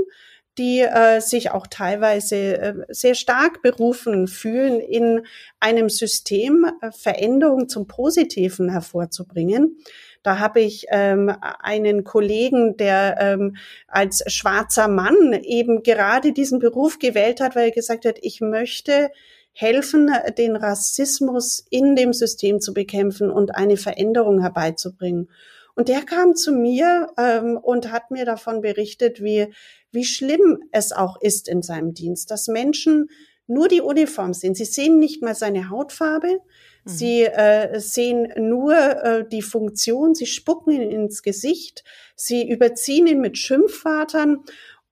die 0.58 0.80
äh, 0.80 1.20
sich 1.20 1.50
auch 1.50 1.66
teilweise 1.66 2.36
äh, 2.36 2.74
sehr 2.88 3.14
stark 3.14 3.60
berufen 3.62 4.28
fühlen, 4.28 4.80
in 4.80 5.26
einem 5.58 5.88
System 5.88 6.64
äh, 6.80 6.92
Veränderung 6.92 7.68
zum 7.68 7.88
Positiven 7.88 8.70
hervorzubringen. 8.70 9.78
Da 10.22 10.38
habe 10.38 10.60
ich 10.60 10.86
ähm, 10.90 11.34
einen 11.40 12.04
Kollegen, 12.04 12.76
der 12.76 13.16
ähm, 13.20 13.56
als 13.88 14.22
schwarzer 14.32 14.88
Mann 14.88 15.32
eben 15.42 15.82
gerade 15.82 16.32
diesen 16.32 16.60
Beruf 16.60 16.98
gewählt 16.98 17.40
hat, 17.40 17.56
weil 17.56 17.66
er 17.66 17.74
gesagt 17.74 18.04
hat, 18.04 18.18
ich 18.22 18.40
möchte 18.40 19.10
helfen, 19.54 20.10
den 20.36 20.56
Rassismus 20.56 21.64
in 21.70 21.96
dem 21.96 22.12
System 22.12 22.60
zu 22.60 22.74
bekämpfen 22.74 23.30
und 23.30 23.54
eine 23.54 23.76
Veränderung 23.76 24.40
herbeizubringen. 24.40 25.30
Und 25.74 25.88
der 25.88 26.02
kam 26.02 26.34
zu 26.34 26.52
mir 26.52 27.08
ähm, 27.16 27.56
und 27.56 27.90
hat 27.90 28.10
mir 28.10 28.24
davon 28.24 28.60
berichtet, 28.60 29.22
wie, 29.22 29.48
wie 29.90 30.04
schlimm 30.04 30.62
es 30.70 30.92
auch 30.92 31.20
ist 31.20 31.48
in 31.48 31.62
seinem 31.62 31.94
Dienst, 31.94 32.30
dass 32.30 32.48
Menschen 32.48 33.08
nur 33.46 33.68
die 33.68 33.80
Uniform 33.80 34.34
sehen. 34.34 34.54
Sie 34.54 34.64
sehen 34.64 34.98
nicht 34.98 35.22
mal 35.22 35.34
seine 35.34 35.70
Hautfarbe, 35.70 36.40
Mhm. 36.84 36.90
Sie 36.90 37.22
äh, 37.22 37.80
sehen 37.80 38.32
nur 38.36 38.74
äh, 38.74 39.28
die 39.28 39.42
Funktion, 39.42 40.14
sie 40.14 40.26
spucken 40.26 40.72
ihn 40.72 40.90
ins 40.90 41.22
Gesicht, 41.22 41.84
sie 42.14 42.48
überziehen 42.48 43.06
ihn 43.06 43.20
mit 43.20 43.38
Schimpfwörtern 43.38 44.44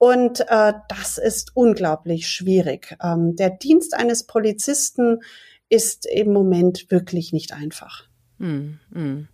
und 0.02 0.40
äh, 0.48 0.72
das 0.88 1.16
ist 1.16 1.52
unglaublich 1.54 2.28
schwierig. 2.28 2.96
Ähm, 3.00 3.36
der 3.36 3.50
Dienst 3.50 3.94
eines 3.94 4.26
Polizisten 4.26 5.20
ist 5.68 6.06
im 6.06 6.32
Moment 6.32 6.90
wirklich 6.90 7.32
nicht 7.32 7.52
einfach. 7.52 8.08
Mhm. 8.38 8.80
mhm. 8.90 9.28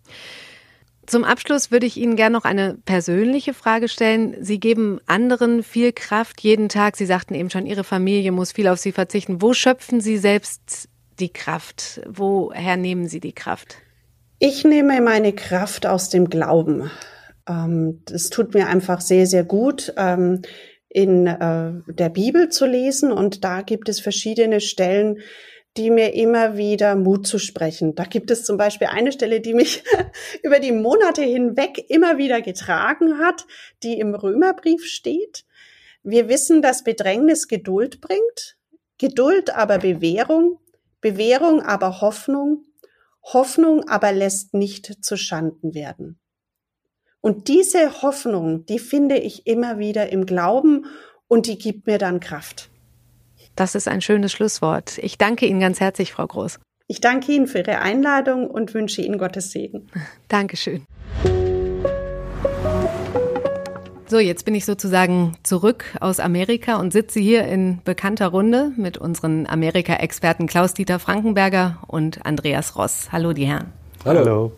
Zum 1.06 1.24
Abschluss 1.24 1.70
würde 1.70 1.86
ich 1.86 1.96
Ihnen 1.96 2.16
gerne 2.16 2.34
noch 2.34 2.44
eine 2.44 2.74
persönliche 2.84 3.54
Frage 3.54 3.88
stellen. 3.88 4.36
Sie 4.44 4.60
geben 4.60 5.00
anderen 5.06 5.62
viel 5.62 5.94
Kraft 5.94 6.42
jeden 6.42 6.68
Tag. 6.68 6.98
Sie 6.98 7.06
sagten 7.06 7.34
eben 7.34 7.48
schon, 7.48 7.64
Ihre 7.64 7.82
Familie 7.82 8.30
muss 8.30 8.52
viel 8.52 8.68
auf 8.68 8.78
Sie 8.78 8.92
verzichten. 8.92 9.40
Wo 9.40 9.54
schöpfen 9.54 10.02
Sie 10.02 10.18
selbst 10.18 10.90
die 11.18 11.32
Kraft? 11.32 12.02
Woher 12.06 12.76
nehmen 12.76 13.08
Sie 13.08 13.20
die 13.20 13.32
Kraft? 13.32 13.76
Ich 14.38 14.64
nehme 14.64 15.00
meine 15.00 15.32
Kraft 15.32 15.86
aus 15.86 16.10
dem 16.10 16.28
Glauben. 16.28 16.90
Ähm, 17.48 18.02
das 18.04 18.30
tut 18.30 18.54
mir 18.54 18.68
einfach 18.68 19.00
sehr, 19.00 19.26
sehr 19.26 19.44
gut, 19.44 19.92
ähm, 19.96 20.42
in 20.88 21.26
äh, 21.26 21.72
der 21.86 22.08
Bibel 22.08 22.48
zu 22.48 22.66
lesen. 22.66 23.12
Und 23.12 23.44
da 23.44 23.62
gibt 23.62 23.88
es 23.88 24.00
verschiedene 24.00 24.60
Stellen, 24.60 25.18
die 25.76 25.90
mir 25.90 26.14
immer 26.14 26.56
wieder 26.56 26.96
Mut 26.96 27.26
zu 27.26 27.38
sprechen. 27.38 27.94
Da 27.94 28.04
gibt 28.04 28.30
es 28.30 28.44
zum 28.44 28.56
Beispiel 28.56 28.88
eine 28.88 29.12
Stelle, 29.12 29.40
die 29.40 29.54
mich 29.54 29.84
über 30.42 30.58
die 30.58 30.72
Monate 30.72 31.22
hinweg 31.22 31.84
immer 31.88 32.18
wieder 32.18 32.40
getragen 32.42 33.18
hat, 33.18 33.46
die 33.82 33.98
im 34.00 34.14
Römerbrief 34.14 34.84
steht. 34.84 35.44
Wir 36.02 36.28
wissen, 36.28 36.62
dass 36.62 36.84
Bedrängnis 36.84 37.48
Geduld 37.48 38.00
bringt, 38.00 38.56
Geduld 38.98 39.54
aber 39.54 39.78
Bewährung, 39.78 40.58
Bewährung 41.00 41.62
aber 41.62 42.00
Hoffnung, 42.00 42.64
Hoffnung 43.22 43.86
aber 43.88 44.12
lässt 44.12 44.54
nicht 44.54 45.04
zu 45.04 45.16
Schanden 45.16 45.74
werden. 45.74 46.18
Und 47.20 47.48
diese 47.48 48.02
Hoffnung, 48.02 48.64
die 48.66 48.78
finde 48.78 49.16
ich 49.16 49.46
immer 49.46 49.78
wieder 49.78 50.12
im 50.12 50.24
Glauben 50.24 50.86
und 51.26 51.46
die 51.46 51.58
gibt 51.58 51.86
mir 51.86 51.98
dann 51.98 52.20
Kraft. 52.20 52.70
Das 53.56 53.74
ist 53.74 53.88
ein 53.88 54.00
schönes 54.00 54.32
Schlusswort. 54.32 54.98
Ich 54.98 55.18
danke 55.18 55.46
Ihnen 55.46 55.60
ganz 55.60 55.80
herzlich, 55.80 56.12
Frau 56.12 56.26
Groß. 56.26 56.60
Ich 56.86 57.00
danke 57.00 57.32
Ihnen 57.32 57.48
für 57.48 57.58
Ihre 57.58 57.80
Einladung 57.80 58.48
und 58.48 58.72
wünsche 58.72 59.02
Ihnen 59.02 59.18
Gottes 59.18 59.50
Segen. 59.50 59.88
Dankeschön. 60.28 60.84
So, 64.06 64.18
jetzt 64.18 64.46
bin 64.46 64.54
ich 64.54 64.64
sozusagen 64.64 65.36
zurück 65.42 65.84
aus 66.00 66.18
Amerika 66.18 66.76
und 66.76 66.94
sitze 66.94 67.20
hier 67.20 67.44
in 67.44 67.80
bekannter 67.84 68.28
Runde 68.28 68.72
mit 68.76 68.96
unseren 68.96 69.46
Amerika-Experten 69.46 70.46
Klaus-Dieter 70.46 70.98
Frankenberger 70.98 71.82
und 71.88 72.24
Andreas 72.24 72.76
Ross. 72.76 73.08
Hallo, 73.12 73.34
die 73.34 73.44
Herren. 73.44 73.72
Hallo. 74.06 74.52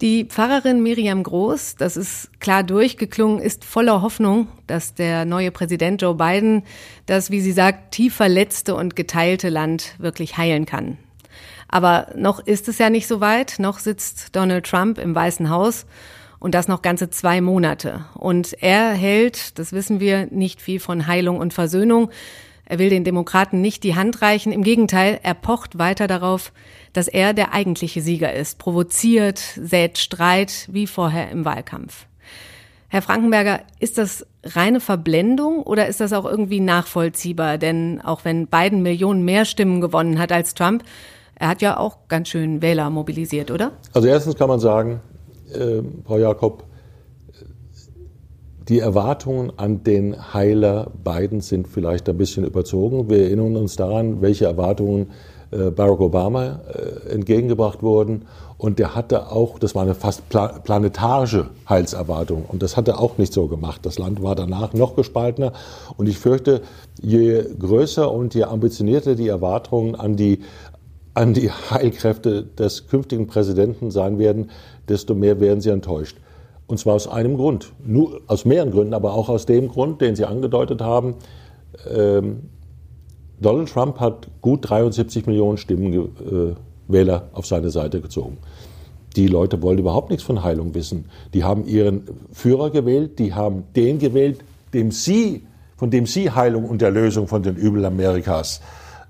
Die 0.00 0.24
Pfarrerin 0.24 0.82
Miriam 0.82 1.22
Groß, 1.22 1.76
das 1.76 1.96
ist 1.96 2.28
klar 2.40 2.64
durchgeklungen, 2.64 3.38
ist 3.38 3.64
voller 3.64 4.02
Hoffnung, 4.02 4.48
dass 4.66 4.94
der 4.94 5.24
neue 5.24 5.52
Präsident 5.52 6.02
Joe 6.02 6.14
Biden 6.14 6.64
das, 7.06 7.30
wie 7.30 7.40
sie 7.40 7.52
sagt, 7.52 7.92
tief 7.92 8.14
verletzte 8.14 8.74
und 8.74 8.96
geteilte 8.96 9.50
Land 9.50 9.94
wirklich 9.98 10.36
heilen 10.36 10.66
kann. 10.66 10.98
Aber 11.68 12.08
noch 12.16 12.40
ist 12.40 12.68
es 12.68 12.78
ja 12.78 12.90
nicht 12.90 13.06
so 13.06 13.20
weit, 13.20 13.56
noch 13.58 13.78
sitzt 13.78 14.34
Donald 14.36 14.66
Trump 14.66 14.98
im 14.98 15.14
Weißen 15.14 15.48
Haus 15.48 15.86
und 16.40 16.54
das 16.54 16.68
noch 16.68 16.82
ganze 16.82 17.08
zwei 17.08 17.40
Monate. 17.40 18.04
Und 18.14 18.54
er 18.60 18.92
hält, 18.92 19.58
das 19.58 19.72
wissen 19.72 20.00
wir, 20.00 20.26
nicht 20.26 20.60
viel 20.60 20.80
von 20.80 21.06
Heilung 21.06 21.38
und 21.38 21.54
Versöhnung. 21.54 22.10
Er 22.66 22.78
will 22.78 22.88
den 22.88 23.04
Demokraten 23.04 23.60
nicht 23.60 23.84
die 23.84 23.94
Hand 23.94 24.22
reichen. 24.22 24.52
Im 24.52 24.62
Gegenteil, 24.62 25.20
er 25.22 25.34
pocht 25.34 25.78
weiter 25.78 26.06
darauf, 26.06 26.52
dass 26.92 27.08
er 27.08 27.34
der 27.34 27.52
eigentliche 27.52 28.00
Sieger 28.00 28.32
ist, 28.32 28.58
provoziert, 28.58 29.38
sät 29.38 29.98
Streit 29.98 30.68
wie 30.70 30.86
vorher 30.86 31.30
im 31.30 31.44
Wahlkampf. 31.44 32.06
Herr 32.88 33.02
Frankenberger, 33.02 33.60
ist 33.80 33.98
das 33.98 34.24
reine 34.44 34.78
Verblendung 34.80 35.62
oder 35.62 35.88
ist 35.88 36.00
das 36.00 36.12
auch 36.12 36.24
irgendwie 36.24 36.60
nachvollziehbar? 36.60 37.58
Denn 37.58 38.00
auch 38.00 38.24
wenn 38.24 38.46
Biden 38.46 38.82
Millionen 38.82 39.24
mehr 39.24 39.44
Stimmen 39.44 39.80
gewonnen 39.80 40.18
hat 40.18 40.30
als 40.30 40.54
Trump, 40.54 40.84
er 41.34 41.48
hat 41.48 41.60
ja 41.60 41.76
auch 41.76 42.06
ganz 42.08 42.28
schön 42.28 42.62
Wähler 42.62 42.90
mobilisiert, 42.90 43.50
oder? 43.50 43.72
Also 43.92 44.06
erstens 44.06 44.36
kann 44.36 44.48
man 44.48 44.60
sagen, 44.60 45.00
äh, 45.52 45.82
Frau 46.06 46.18
Jakob, 46.18 46.64
die 48.68 48.78
Erwartungen 48.78 49.52
an 49.56 49.84
den 49.84 50.32
Heiler 50.32 50.90
Biden 51.04 51.40
sind 51.40 51.68
vielleicht 51.68 52.08
ein 52.08 52.16
bisschen 52.16 52.44
überzogen. 52.44 53.10
Wir 53.10 53.24
erinnern 53.24 53.56
uns 53.56 53.76
daran, 53.76 54.22
welche 54.22 54.46
Erwartungen 54.46 55.10
äh, 55.50 55.70
Barack 55.70 56.00
Obama 56.00 56.60
äh, 56.72 57.12
entgegengebracht 57.12 57.82
wurden. 57.82 58.22
Und 58.56 58.78
der 58.78 58.94
hatte 58.94 59.30
auch, 59.30 59.58
das 59.58 59.74
war 59.74 59.82
eine 59.82 59.94
fast 59.94 60.22
planetarische 60.28 61.50
Heilserwartung. 61.68 62.44
Und 62.48 62.62
das 62.62 62.76
hat 62.76 62.88
er 62.88 63.00
auch 63.00 63.18
nicht 63.18 63.34
so 63.34 63.48
gemacht. 63.48 63.84
Das 63.84 63.98
Land 63.98 64.22
war 64.22 64.34
danach 64.34 64.72
noch 64.72 64.96
gespaltener. 64.96 65.52
Und 65.98 66.08
ich 66.08 66.18
fürchte, 66.18 66.62
je 67.02 67.44
größer 67.58 68.10
und 68.10 68.34
je 68.34 68.44
ambitionierter 68.44 69.14
die 69.14 69.28
Erwartungen 69.28 69.94
an 69.94 70.16
die, 70.16 70.40
an 71.12 71.34
die 71.34 71.50
Heilkräfte 71.50 72.44
des 72.44 72.86
künftigen 72.86 73.26
Präsidenten 73.26 73.90
sein 73.90 74.18
werden, 74.18 74.50
desto 74.88 75.14
mehr 75.14 75.40
werden 75.40 75.60
sie 75.60 75.70
enttäuscht. 75.70 76.16
Und 76.66 76.78
zwar 76.78 76.94
aus 76.94 77.08
einem 77.08 77.36
Grund, 77.36 77.72
nur 77.84 78.20
aus 78.26 78.44
mehreren 78.44 78.70
Gründen, 78.70 78.94
aber 78.94 79.14
auch 79.14 79.28
aus 79.28 79.46
dem 79.46 79.68
Grund, 79.68 80.00
den 80.00 80.16
Sie 80.16 80.24
angedeutet 80.24 80.80
haben. 80.80 81.16
Ähm, 81.94 82.48
Donald 83.40 83.68
Trump 83.68 84.00
hat 84.00 84.28
gut 84.40 84.68
73 84.68 85.26
Millionen 85.26 85.58
Stimmenwähler 85.58 86.56
äh, 86.88 87.36
auf 87.36 87.46
seine 87.46 87.70
Seite 87.70 88.00
gezogen. 88.00 88.38
Die 89.16 89.26
Leute 89.26 89.62
wollen 89.62 89.78
überhaupt 89.78 90.10
nichts 90.10 90.24
von 90.24 90.42
Heilung 90.42 90.74
wissen. 90.74 91.06
Die 91.34 91.44
haben 91.44 91.66
ihren 91.66 92.02
Führer 92.32 92.70
gewählt, 92.70 93.18
die 93.18 93.34
haben 93.34 93.64
den 93.76 93.98
gewählt, 93.98 94.40
dem 94.72 94.90
sie, 94.90 95.46
von 95.76 95.90
dem 95.90 96.06
sie 96.06 96.30
Heilung 96.30 96.64
und 96.64 96.82
Erlösung 96.82 97.28
von 97.28 97.42
den 97.42 97.56
Übel 97.56 97.84
Amerikas 97.84 98.60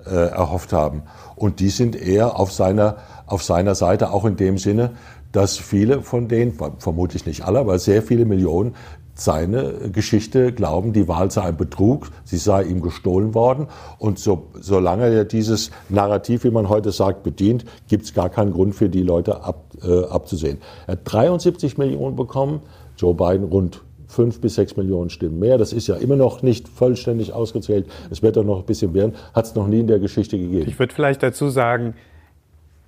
äh, 0.05 0.11
erhofft 0.11 0.73
haben. 0.73 1.03
Und 1.37 1.61
die 1.61 1.71
sind 1.71 1.97
eher 1.97 2.39
auf 2.39 2.53
seiner, 2.53 2.99
auf 3.27 3.43
seiner 3.43 3.75
Seite, 3.75 4.13
auch 4.13 4.25
in 4.25 4.37
dem 4.37 4.59
Sinne, 4.59 4.91
dass 5.35 5.59
viele 5.59 6.03
von 6.03 6.29
denen, 6.29 6.57
vermutlich 6.79 7.27
nicht 7.27 7.45
alle, 7.45 7.59
aber 7.59 7.81
sehr 7.81 8.03
viele 8.03 8.25
Millionen 8.25 8.75
seine 9.15 9.91
Geschichte 9.93 10.53
glauben, 10.53 10.93
die 10.93 11.09
Wahl 11.09 11.31
sei 11.31 11.43
ein 11.43 11.57
Betrug, 11.57 12.11
sie 12.25 12.37
sei 12.37 12.63
ihm 12.63 12.81
gestohlen 12.83 13.35
worden. 13.35 13.67
Und 13.99 14.19
so, 14.19 14.49
solange 14.61 15.09
er 15.09 15.25
dieses 15.25 15.73
Narrativ, 15.89 16.45
wie 16.45 16.51
man 16.51 16.69
heute 16.69 16.93
sagt, 16.93 17.25
bedient, 17.25 17.65
gibt 17.89 18.05
es 18.05 18.15
gar 18.15 18.29
keinen 18.29 18.53
Grund 18.53 18.77
für 18.77 18.89
die 18.89 19.03
Leute 19.03 19.43
ab, 19.43 19.65
äh, 19.83 20.05
abzusehen. 20.05 20.59
Er 20.87 20.93
hat 20.93 21.01
73 21.05 21.79
Millionen 21.79 22.15
bekommen, 22.15 22.63
Joe 22.97 23.15
Biden 23.15 23.45
rund 23.45 23.83
fünf 24.07 24.41
bis 24.41 24.55
sechs 24.55 24.77
Millionen 24.77 25.11
Stimmen 25.11 25.41
mehr. 25.41 25.59
Das 25.59 25.73
ist 25.73 25.89
ja 25.89 25.97
immer 25.97 26.15
noch 26.15 26.43
nicht 26.43 26.69
vollständig 26.69 27.33
ausgezählt. 27.33 27.87
Es 28.11 28.23
wird 28.23 28.37
doch 28.37 28.45
noch 28.45 28.59
ein 28.61 28.67
bisschen 28.67 28.95
werden. 28.95 29.15
Hat 29.35 29.47
es 29.47 29.57
noch 29.57 29.67
nie 29.67 29.81
in 29.81 29.89
der 29.89 29.99
Geschichte 29.99 30.39
gegeben. 30.39 30.69
Ich 30.69 30.79
würde 30.79 30.95
vielleicht 30.95 31.23
dazu 31.25 31.49
sagen, 31.49 31.95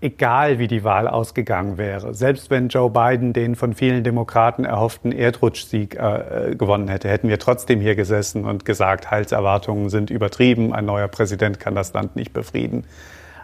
egal 0.01 0.59
wie 0.59 0.69
die 0.69 0.85
Wahl 0.85 1.09
ausgegangen 1.09 1.79
wäre, 1.79 2.15
selbst 2.15 2.51
wenn 2.51 2.69
Joe 2.69 2.91
Biden 2.91 3.33
den 3.33 3.57
von 3.57 3.73
vielen 3.75 4.05
Demokraten 4.05 4.65
erhofften 4.65 5.11
Erdrutschsieg 5.11 5.95
äh, 5.95 6.55
gewonnen 6.57 6.89
hätte, 6.89 7.09
hätten 7.09 7.29
wir 7.29 7.39
trotzdem 7.39 7.81
hier 7.81 7.97
gesessen 7.97 8.45
und 8.45 8.65
gesagt, 8.65 9.11
Heilserwartungen 9.11 9.89
sind 9.89 10.11
übertrieben, 10.11 10.75
ein 10.75 10.85
neuer 10.85 11.09
Präsident 11.09 11.61
kann 11.61 11.75
das 11.75 11.95
Land 11.95 12.15
nicht 12.15 12.33
befrieden. 12.33 12.85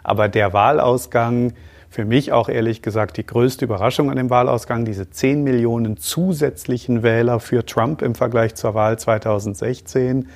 Aber 0.03 0.27
der 0.27 0.53
Wahlausgang, 0.53 1.53
für 1.89 2.05
mich 2.05 2.31
auch 2.31 2.49
ehrlich 2.49 2.81
gesagt 2.81 3.17
die 3.17 3.25
größte 3.25 3.65
Überraschung 3.65 4.09
an 4.11 4.17
dem 4.17 4.29
Wahlausgang, 4.29 4.85
diese 4.85 5.09
10 5.09 5.43
Millionen 5.43 5.97
zusätzlichen 5.97 7.03
Wähler 7.03 7.39
für 7.39 7.65
Trump 7.65 8.01
im 8.01 8.13
Vergleich 8.13 8.55
zur 8.55 8.73
Wahl 8.73 8.99
2016, 8.99 10.27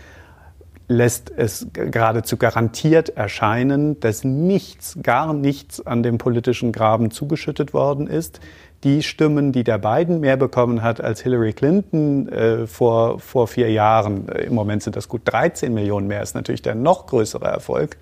lässt 0.87 1.31
es 1.35 1.67
geradezu 1.73 2.37
garantiert 2.37 3.09
erscheinen, 3.09 3.99
dass 3.99 4.23
nichts, 4.23 4.97
gar 5.03 5.33
nichts 5.33 5.85
an 5.85 6.01
dem 6.01 6.17
politischen 6.17 6.71
Graben 6.71 7.11
zugeschüttet 7.11 7.73
worden 7.73 8.07
ist. 8.07 8.39
Die 8.83 9.03
Stimmen, 9.03 9.51
die 9.51 9.63
der 9.63 9.79
Biden 9.79 10.19
mehr 10.19 10.37
bekommen 10.37 10.83
hat 10.83 11.01
als 11.01 11.21
Hillary 11.21 11.53
Clinton 11.53 12.29
äh, 12.29 12.67
vor, 12.67 13.19
vor 13.19 13.47
vier 13.47 13.71
Jahren, 13.71 14.29
äh, 14.29 14.43
im 14.43 14.53
Moment 14.53 14.83
sind 14.83 14.95
das 14.95 15.09
gut 15.09 15.21
13 15.25 15.73
Millionen 15.73 16.07
mehr, 16.07 16.21
ist 16.21 16.35
natürlich 16.35 16.61
der 16.61 16.75
noch 16.75 17.07
größere 17.07 17.45
Erfolg. 17.45 17.97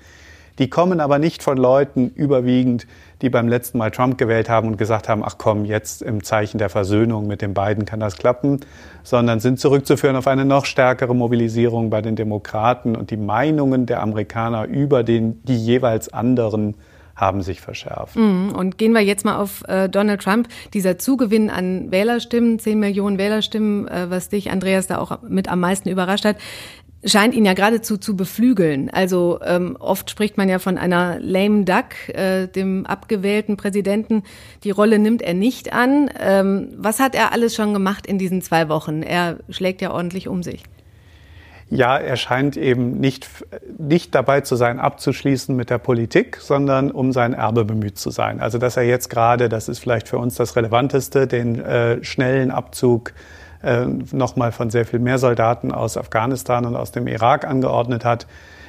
Die 0.60 0.70
kommen 0.70 1.00
aber 1.00 1.20
nicht 1.20 1.44
von 1.44 1.58
Leuten 1.58 2.10
überwiegend, 2.10 2.88
die 3.22 3.30
beim 3.30 3.48
letzten 3.48 3.78
Mal 3.78 3.92
Trump 3.92 4.18
gewählt 4.18 4.50
haben 4.50 4.68
und 4.68 4.78
gesagt 4.78 5.10
haben, 5.10 5.24
ach 5.24 5.36
komm, 5.38 5.66
jetzt 5.66 6.02
im 6.02 6.24
Zeichen 6.24 6.58
der 6.58 6.70
Versöhnung 6.70 7.28
mit 7.28 7.42
den 7.42 7.54
beiden 7.54 7.86
kann 7.86 8.00
das 8.00 8.18
klappen, 8.18 8.60
sondern 9.04 9.40
sind 9.40 9.60
zurückzuführen 9.60 10.16
auf 10.16 10.28
eine 10.28 10.46
noch 10.46 10.66
stärkere 10.66 11.16
Mobilisierung 11.16 11.90
bei 11.90 12.02
den 12.02 12.16
Demokraten 12.16 12.96
und 12.96 13.12
die 13.12 13.18
Meinungen 13.18 13.86
der 13.86 14.02
Amerikaner 14.02 14.66
über 14.66 15.04
den, 15.04 15.44
die 15.44 15.58
jeweils 15.58 16.12
anderen 16.12 16.76
haben 17.16 17.42
sich 17.42 17.62
verschärft. 17.62 18.16
Mhm. 18.18 18.52
Und 18.56 18.78
gehen 18.78 18.92
wir 18.92 19.02
jetzt 19.02 19.24
mal 19.24 19.38
auf 19.38 19.64
äh, 19.68 19.88
Donald 19.88 20.22
Trump. 20.22 20.50
Dieser 20.74 20.98
Zugewinn 20.98 21.50
an 21.50 21.90
Wählerstimmen, 21.92 22.60
10 22.60 22.78
Millionen 22.78 23.18
Wählerstimmen, 23.18 23.88
äh, 23.88 24.10
was 24.10 24.30
dich, 24.30 24.52
Andreas, 24.52 24.88
da 24.88 24.98
auch 24.98 25.22
mit 25.22 25.50
am 25.50 25.62
meisten 25.62 25.88
überrascht 25.88 26.26
hat, 26.26 26.36
scheint 27.06 27.34
ihn 27.34 27.46
ja 27.46 27.54
geradezu 27.54 27.98
zu 27.98 28.16
beflügeln. 28.16 28.90
Also 28.90 29.40
ähm, 29.46 29.78
oft 29.80 30.10
spricht 30.10 30.38
man 30.38 30.50
ja 30.50 30.60
von 30.60 30.78
einer 30.78 31.20
lame 31.20 31.64
duck, 31.64 32.10
äh, 32.10 32.48
dem 32.48 32.86
abgewählten 32.86 33.58
Präsidenten. 33.58 34.24
Die 34.64 34.72
Rolle 34.72 35.00
nimmt 35.00 35.22
er 35.22 35.34
nicht 35.34 35.74
an. 35.74 36.10
Ähm, 36.20 36.70
was 36.78 37.00
hat 37.00 37.16
er 37.16 37.32
alles 37.32 37.56
schon 37.56 37.74
gemacht 37.74 38.08
in 38.08 38.18
diesen 38.18 38.42
zwei 38.42 38.70
Wochen? 38.70 39.04
Er 39.04 39.38
schlägt 39.50 39.82
ja 39.82 39.92
ordentlich 39.92 40.28
um 40.28 40.44
sich. 40.44 40.64
Ja, 41.70 41.98
er 41.98 42.16
scheint 42.16 42.58
eben 42.58 43.00
nicht, 43.00 43.28
nicht 43.80 44.14
dabei 44.14 44.42
zu 44.42 44.56
sein, 44.56 44.80
abzuschließen 44.80 45.56
mit 45.56 45.72
der 45.72 45.80
Politik, 45.80 46.38
sondern 46.40 46.92
um 46.92 47.12
sein 47.12 47.34
Erbe 47.34 47.66
bemüht 47.66 47.98
zu 47.98 48.12
sein. 48.12 48.40
Also 48.40 48.60
dass 48.60 48.78
er 48.78 48.84
jetzt 48.84 49.10
gerade, 49.10 49.50
das 49.50 49.68
ist 49.68 49.80
vielleicht 49.80 50.08
für 50.08 50.20
uns 50.20 50.36
das 50.36 50.56
Relevanteste, 50.56 51.26
den 51.26 51.60
äh, 51.60 52.04
schnellen 52.04 52.52
Abzug 52.52 53.14
äh, 53.66 53.86
nochmal 54.12 54.52
von 54.52 54.70
sehr 54.70 54.86
viel 54.86 55.00
mehr 55.00 55.18
Soldaten 55.18 55.72
aus 55.72 55.98
Afghanistan 55.98 56.66
und 56.66 56.76
aus 56.76 56.92
dem 56.92 57.08
Irak 57.08 57.46
angeordnet 57.46 58.06
hat, 58.06 58.28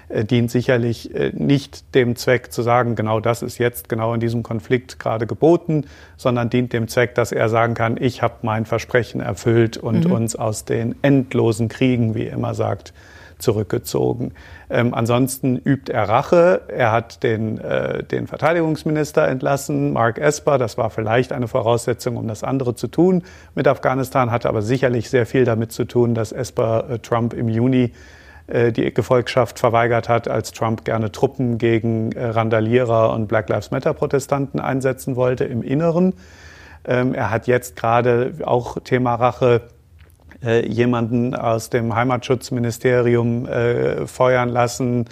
äh, 0.09 0.25
dient 0.25 0.51
sicherlich 0.51 1.15
äh, 1.15 1.33
nicht 1.35 1.95
dem 1.95 2.17
Zweck 2.17 2.53
zu 2.53 2.63
sagen, 2.63 2.95
genau 2.95 3.21
das 3.21 3.43
ist 3.43 3.59
jetzt 3.59 3.89
genau 3.89 4.15
in 4.15 4.21
diesem 4.21 4.43
Konflikt 4.43 4.99
gerade 4.99 5.27
geboten, 5.27 5.85
sondern 6.17 6.49
dient 6.49 6.73
dem 6.73 6.89
Zweck, 6.89 7.15
dass 7.15 7.33
er 7.33 7.49
sagen 7.49 7.75
kann, 7.75 7.97
ich 8.01 8.23
habe 8.23 8.35
mein 8.43 8.67
Versprechen 8.67 9.21
erfüllt 9.21 9.77
und 9.77 10.07
mhm. 10.07 10.13
uns 10.13 10.37
aus 10.37 10.65
den 10.65 10.95
endlosen 11.03 11.69
Kriegen, 11.69 12.15
wie 12.15 12.27
er 12.27 12.35
immer 12.35 12.55
sagt, 12.55 12.93
zurückgezogen. 13.39 14.33
Ähm, 14.71 14.95
ansonsten 14.95 15.57
übt 15.57 15.93
er 15.93 16.09
Rache. 16.09 16.63
Er 16.69 16.93
hat 16.93 17.23
den, 17.23 17.59
äh, 17.59 18.03
den 18.03 18.27
Verteidigungsminister 18.27 19.27
entlassen, 19.29 19.93
Mark 19.93 20.19
Esper. 20.19 20.59
Das 20.59 20.79
war 20.79 20.91
vielleicht 20.91 21.33
eine 21.33 21.49
Voraussetzung, 21.49 22.17
um 22.17 22.27
das 22.29 22.43
andere 22.43 22.75
zu 22.75 22.89
tun 22.89 23.23
mit 23.55 23.69
Afghanistan, 23.69 24.31
hatte 24.31 24.49
aber 24.49 24.63
sicherlich 24.63 25.11
sehr 25.11 25.27
viel 25.27 25.45
damit 25.45 25.73
zu 25.73 25.85
tun, 25.85 26.15
dass 26.15 26.33
Esper 26.33 26.91
äh, 26.91 26.99
Trump 26.99 27.35
im 27.35 27.49
Juni 27.49 27.93
äh, 28.47 28.73
die 28.73 28.93
Gefolgschaft 28.93 29.59
verweigert 29.59 30.09
hat, 30.09 30.29
als 30.29 30.53
Trump 30.53 30.85
gerne 30.85 31.11
Truppen 31.11 31.59
gegen 31.59 32.13
äh, 32.13 32.27
Randalierer 32.27 33.13
und 33.13 33.27
Black 33.27 33.49
Lives 33.49 33.71
Matter 33.71 33.93
Protestanten 33.93 34.61
einsetzen 34.61 35.17
wollte 35.17 35.45
im 35.45 35.63
Inneren. 35.63 36.15
Ähm, 36.85 37.13
er 37.15 37.31
hat 37.31 37.49
jetzt 37.49 37.75
gerade 37.77 38.35
auch 38.45 38.79
Thema 38.85 39.17
Rache 39.17 39.63
äh, 40.45 40.67
jemanden 40.67 41.35
aus 41.35 41.71
dem 41.71 41.95
Heimatschutzministerium 41.95 43.47
äh, 43.47 44.07
feuern 44.07 44.49
lassen, 44.49 45.07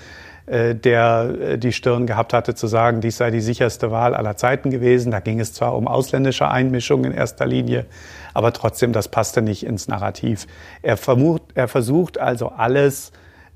äh, 0.46 0.74
der 0.74 1.34
äh, 1.40 1.58
die 1.58 1.72
Stirn 1.72 2.06
gehabt 2.06 2.34
hatte 2.34 2.54
zu 2.54 2.66
sagen, 2.66 3.00
dies 3.00 3.16
sei 3.16 3.30
die 3.30 3.40
sicherste 3.40 3.90
Wahl 3.90 4.14
aller 4.14 4.36
Zeiten 4.36 4.70
gewesen. 4.70 5.10
Da 5.10 5.20
ging 5.20 5.40
es 5.40 5.54
zwar 5.54 5.74
um 5.74 5.88
ausländische 5.88 6.50
Einmischung 6.50 7.04
in 7.04 7.12
erster 7.12 7.46
Linie, 7.46 7.86
aber 8.34 8.52
trotzdem, 8.52 8.92
das 8.92 9.08
passte 9.08 9.40
nicht 9.40 9.64
ins 9.64 9.88
Narrativ. 9.88 10.46
Er, 10.82 10.98
vermucht, 10.98 11.42
er 11.54 11.68
versucht 11.68 12.18
also 12.18 12.48
alles 12.48 13.12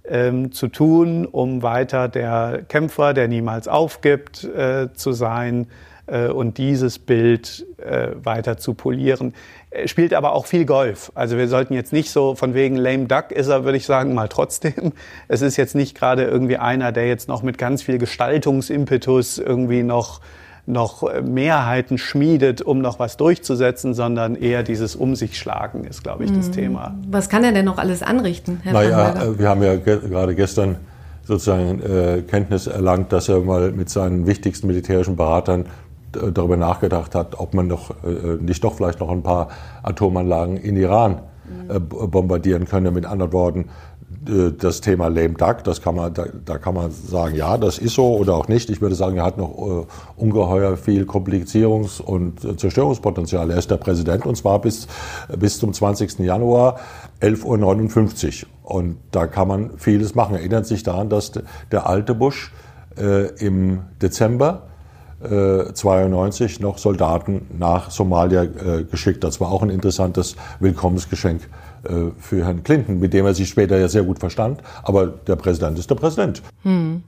ähm, 0.07 0.51
zu 0.53 0.69
tun, 0.69 1.27
um 1.27 1.63
weiter 1.63 2.09
der 2.09 2.63
Kämpfer, 2.69 3.13
der 3.13 3.29
niemals 3.29 3.69
aufgibt, 3.69 4.45
äh, 4.45 4.91
zu 4.95 5.13
sein 5.13 5.67
und 6.09 6.59
dieses 6.59 6.99
Bild 6.99 7.67
äh, 7.79 8.09
weiter 8.23 8.57
zu 8.57 8.75
polieren. 8.75 9.35
Er 9.71 9.89
spielt 9.89 10.15
aber 10.15 10.33
auch 10.33 10.47
viel 10.47 10.65
Golf. 10.65 11.13
Also 11.15 11.37
wir 11.37 11.49
sollten 11.49 11.75
jetzt 11.75 11.93
nicht 11.93 12.11
so 12.11 12.35
von 12.35 12.55
wegen 12.55 12.77
lame 12.77 13.07
duck 13.07 13.31
ist 13.31 13.49
er, 13.49 13.65
würde 13.65 13.77
ich 13.77 13.87
sagen, 13.87 14.15
mal 14.15 14.29
trotzdem. 14.29 14.93
Es 15.29 15.43
ist 15.43 15.57
jetzt 15.57 15.75
nicht 15.75 15.97
gerade 15.97 16.25
irgendwie 16.25 16.57
einer, 16.57 16.93
der 16.93 17.07
jetzt 17.07 17.29
noch 17.29 17.43
mit 17.43 17.59
ganz 17.59 17.83
viel 17.83 17.99
Gestaltungsimpetus 17.99 19.39
irgendwie 19.39 19.83
noch 19.83 20.21
noch 20.69 21.11
Mehrheiten 21.23 21.97
schmiedet, 21.97 22.61
um 22.61 22.81
noch 22.81 22.99
was 22.99 23.17
durchzusetzen, 23.17 23.95
sondern 23.95 24.37
eher 24.37 24.63
dieses 24.63 24.97
Um 24.97 25.17
sich 25.17 25.39
schlagen 25.39 25.85
ist, 25.85 26.05
glaube 26.05 26.25
ich, 26.25 26.33
das 26.33 26.49
mhm. 26.49 26.53
Thema. 26.53 26.95
Was 27.11 27.31
kann 27.31 27.43
er 27.43 27.53
denn 27.53 27.65
noch 27.65 27.79
alles 27.79 28.03
anrichten, 28.03 28.61
Herr 28.63 28.75
Naja, 28.75 29.15
äh, 29.15 29.39
wir 29.39 29.49
haben 29.49 29.63
ja 29.63 29.77
ge 29.77 29.99
gerade 30.07 30.35
gestern 30.35 30.77
sozusagen 31.25 31.81
äh, 31.83 32.23
Kenntnis 32.23 32.67
erlangt, 32.67 33.13
dass 33.13 33.29
er 33.29 33.41
mal 33.41 33.73
mit 33.73 33.89
seinen 33.89 34.27
wichtigsten 34.27 34.67
militärischen 34.67 35.17
Beratern 35.17 35.67
darüber 36.13 36.57
nachgedacht 36.57 37.15
hat, 37.15 37.39
ob 37.39 37.55
man 37.55 37.69
doch 37.69 37.91
äh, 38.05 38.37
nicht 38.41 38.63
doch 38.65 38.75
vielleicht 38.75 39.01
noch 39.01 39.11
ein 39.11 39.23
paar 39.23 39.49
Atomanlagen 39.83 40.57
in 40.57 40.77
Iran 40.77 41.21
äh, 41.69 41.79
bombardieren 41.81 42.67
könne. 42.67 42.91
Mit 42.91 43.07
anderen 43.07 43.33
Worten, 43.33 43.65
äh, 44.27 44.53
das 44.53 44.81
Thema 44.81 45.09
Lame 45.09 45.35
Duck, 45.35 45.65
das 45.65 45.81
kann 45.83 45.95
man, 45.95 46.13
da, 46.13 46.27
da, 46.45 46.59
kann 46.59 46.75
man 46.75 46.91
sagen, 46.91 47.35
ja, 47.35 47.57
das 47.57 47.79
ist 47.79 47.95
so 47.95 48.17
oder 48.17 48.35
auch 48.35 48.49
nicht. 48.49 48.71
Ich 48.71 48.81
würde 48.81 48.95
sagen, 48.95 49.19
er 49.19 49.25
hat 49.25 49.39
noch 49.39 49.51
äh, 49.59 49.87
ungeheuer 50.17 50.77
viel 50.77 51.05
Komplizierungs- 51.05 52.01
und 52.01 52.45
äh, 52.45 52.57
Zerstörungspotenzial. 52.57 53.51
Er 53.51 53.59
ist 53.59 53.71
der 53.71 53.77
Präsident 53.77 54.27
und 54.27 54.37
zwar 54.37 54.61
bis, 54.61 54.89
bis 55.39 55.59
zum 55.59 55.73
20. 55.73 56.19
Januar 56.21 56.79
11.59 57.21 58.45
Uhr. 58.45 58.49
Und 58.63 58.99
da 59.11 59.27
kann 59.27 59.49
man 59.49 59.79
vieles 59.79 60.15
machen. 60.15 60.37
Erinnert 60.37 60.67
sich 60.67 60.83
daran, 60.83 61.09
dass 61.09 61.33
der 61.73 61.87
alte 61.87 62.15
Bush 62.15 62.53
äh, 62.99 63.29
im 63.45 63.81
Dezember 64.03 64.68
92 65.21 66.61
noch 66.61 66.79
Soldaten 66.79 67.47
nach 67.59 67.91
Somalia 67.91 68.45
äh, 68.45 68.85
geschickt. 68.85 69.25
Das 69.25 69.41
war 69.41 69.51
auch 69.51 69.63
ein 69.63 69.71
interessantes 69.71 70.37
Willkommensgeschenk 70.61 71.49
äh, 71.85 72.13
für 72.19 72.45
Herrn 72.45 72.63
Clinton, 72.63 73.01
mit 73.01 73.13
dem 73.13 73.27
er 73.27 73.35
sich 73.35 73.49
später 73.49 73.79
ja 73.79 73.89
sehr 73.89 74.05
gut 74.05 74.21
verstand. 74.21 74.63
Aber 74.83 75.09
der 75.09 75.37
Präsident 75.37 75.79
ist 75.79 75.91
der 75.91 75.97
Präsident. 75.97 76.43
Hm. 76.63 77.03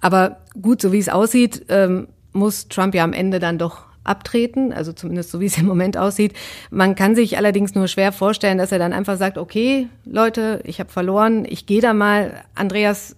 Aber 0.00 0.38
gut, 0.60 0.82
so 0.82 0.92
wie 0.92 0.98
es 0.98 1.08
aussieht, 1.08 1.66
ähm, 1.68 2.08
muss 2.32 2.68
Trump 2.68 2.94
ja 2.94 3.04
am 3.04 3.12
Ende 3.12 3.38
dann 3.38 3.58
doch 3.58 3.84
abtreten, 4.02 4.72
also 4.72 4.92
zumindest 4.92 5.30
so 5.30 5.40
wie 5.40 5.46
es 5.46 5.56
im 5.56 5.66
Moment 5.66 5.96
aussieht. 5.96 6.34
Man 6.70 6.94
kann 6.94 7.14
sich 7.14 7.38
allerdings 7.38 7.74
nur 7.74 7.88
schwer 7.88 8.12
vorstellen, 8.12 8.58
dass 8.58 8.72
er 8.72 8.78
dann 8.78 8.92
einfach 8.92 9.16
sagt, 9.16 9.38
okay, 9.38 9.88
Leute, 10.04 10.60
ich 10.64 10.78
habe 10.78 10.90
verloren, 10.90 11.46
ich 11.48 11.66
gehe 11.66 11.80
da 11.80 11.94
mal. 11.94 12.44
Andreas, 12.54 13.16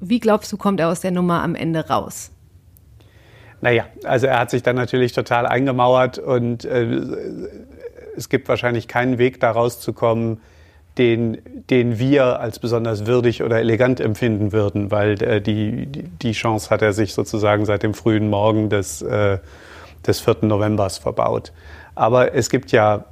wie 0.00 0.20
glaubst 0.20 0.52
du, 0.52 0.56
kommt 0.56 0.80
er 0.80 0.88
aus 0.88 1.00
der 1.00 1.10
Nummer 1.10 1.42
am 1.42 1.54
Ende 1.54 1.88
raus? 1.88 2.30
Naja, 3.60 3.84
also 4.04 4.26
er 4.26 4.38
hat 4.38 4.50
sich 4.50 4.62
dann 4.62 4.76
natürlich 4.76 5.12
total 5.12 5.46
eingemauert 5.46 6.18
und 6.18 6.64
äh, 6.64 6.86
es 8.16 8.28
gibt 8.28 8.48
wahrscheinlich 8.48 8.88
keinen 8.88 9.18
Weg 9.18 9.40
da 9.40 9.50
rauszukommen, 9.50 10.40
den, 10.98 11.38
den 11.68 11.98
wir 11.98 12.40
als 12.40 12.58
besonders 12.58 13.06
würdig 13.06 13.42
oder 13.42 13.58
elegant 13.58 14.00
empfinden 14.00 14.52
würden, 14.52 14.90
weil 14.90 15.22
äh, 15.22 15.40
die, 15.40 15.86
die 15.86 16.32
Chance 16.32 16.70
hat 16.70 16.82
er 16.82 16.92
sich 16.92 17.12
sozusagen 17.12 17.66
seit 17.66 17.82
dem 17.82 17.92
frühen 17.92 18.30
Morgen 18.30 18.70
des, 18.70 19.02
äh, 19.02 19.38
des 20.06 20.20
4. 20.20 20.36
Novembers 20.42 20.98
verbaut. 20.98 21.52
Aber 21.94 22.34
es 22.34 22.48
gibt 22.48 22.72
ja 22.72 23.04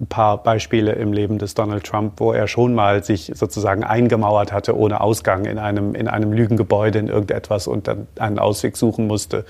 ein 0.00 0.06
paar 0.06 0.42
Beispiele 0.42 0.92
im 0.92 1.12
Leben 1.12 1.38
des 1.38 1.54
Donald 1.54 1.84
Trump, 1.84 2.14
wo 2.18 2.32
er 2.32 2.48
schon 2.48 2.74
mal 2.74 3.02
sich 3.02 3.32
sozusagen 3.34 3.82
eingemauert 3.82 4.52
hatte 4.52 4.76
ohne 4.76 5.00
Ausgang 5.00 5.46
in 5.46 5.58
einem, 5.58 5.94
in 5.94 6.08
einem 6.08 6.32
Lügengebäude 6.32 6.98
in 6.98 7.08
irgendetwas 7.08 7.66
und 7.66 7.88
dann 7.88 8.06
einen 8.18 8.38
Ausweg 8.38 8.76
suchen 8.76 9.06
musste. 9.06 9.44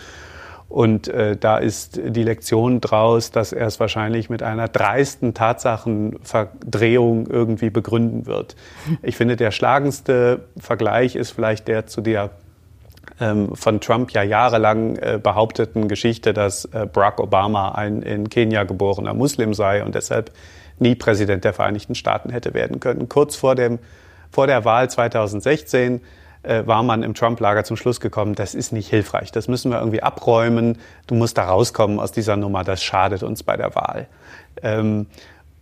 Und 0.69 1.07
äh, 1.09 1.37
da 1.37 1.59
ist 1.59 2.01
die 2.05 2.25
Lektion 2.25 2.81
draus, 2.81 3.31
dass 3.31 3.53
er 3.53 3.67
es 3.67 3.79
wahrscheinlich 3.79 4.29
mit 4.29 4.43
einer 4.43 4.67
dreisten 4.69 5.33
Tatsachenverdrehung 5.33 7.29
irgendwie 7.29 7.71
begründen 7.71 8.27
wird. 8.27 8.57
Ich 9.03 9.17
finde, 9.17 9.37
der 9.37 9.53
schlagendste 9.53 10.41
Vergleich 10.59 11.15
ist 11.15 11.31
vielleicht 11.31 11.69
der 11.69 11.87
zu 11.87 12.01
der 12.01 12.31
ähm, 13.21 13.55
von 13.55 13.81
Trump 13.81 14.11
ja 14.11 14.23
jahrelang 14.23 14.97
äh, 14.97 15.21
behaupteten 15.23 15.89
Geschichte, 15.89 16.35
dass 16.35 16.65
äh, 16.67 16.87
Barack 16.93 17.21
Obama 17.21 17.73
ein 17.73 18.03
in 18.03 18.29
Kenia 18.29 18.65
geborener 18.65 19.15
Muslim 19.15 19.55
sei 19.55 19.85
und 19.85 19.95
deshalb 19.95 20.33
nie 20.79 20.95
Präsident 20.95 21.45
der 21.45 21.53
Vereinigten 21.53 21.95
Staaten 21.95 22.31
hätte 22.31 22.55
werden 22.55 22.81
können. 22.81 23.09
Kurz 23.09 23.37
vor, 23.37 23.55
dem, 23.55 23.79
vor 24.31 24.47
der 24.47 24.65
Wahl 24.65 24.91
2016 24.91 26.01
äh, 26.47 26.67
war 26.67 26.83
man 26.83 27.03
im 27.03 27.15
Trump-Lager 27.15 27.65
zum 27.65 27.77
Schluss 27.77 28.01
gekommen, 28.01 28.35
das 28.35 28.55
ist 28.55 28.73
nicht 28.73 28.89
hilfreich. 28.89 29.33
Das 29.33 29.49
müssen 29.49 29.71
wir 29.71 29.79
irgendwie 29.79 30.03
abräumen. 30.03 30.79
Du 31.07 31.15
musst 31.15 31.39
da 31.39 31.45
rauskommen 31.45 31.99
aus 31.99 32.13
dieser 32.13 32.37
Nummer. 32.37 32.65
Das 32.65 32.83
schadet 32.83 33.23
uns 33.23 33.43
bei 33.43 33.57
der 33.57 33.75
Wahl. 33.75 34.07
Ähm, 34.63 35.07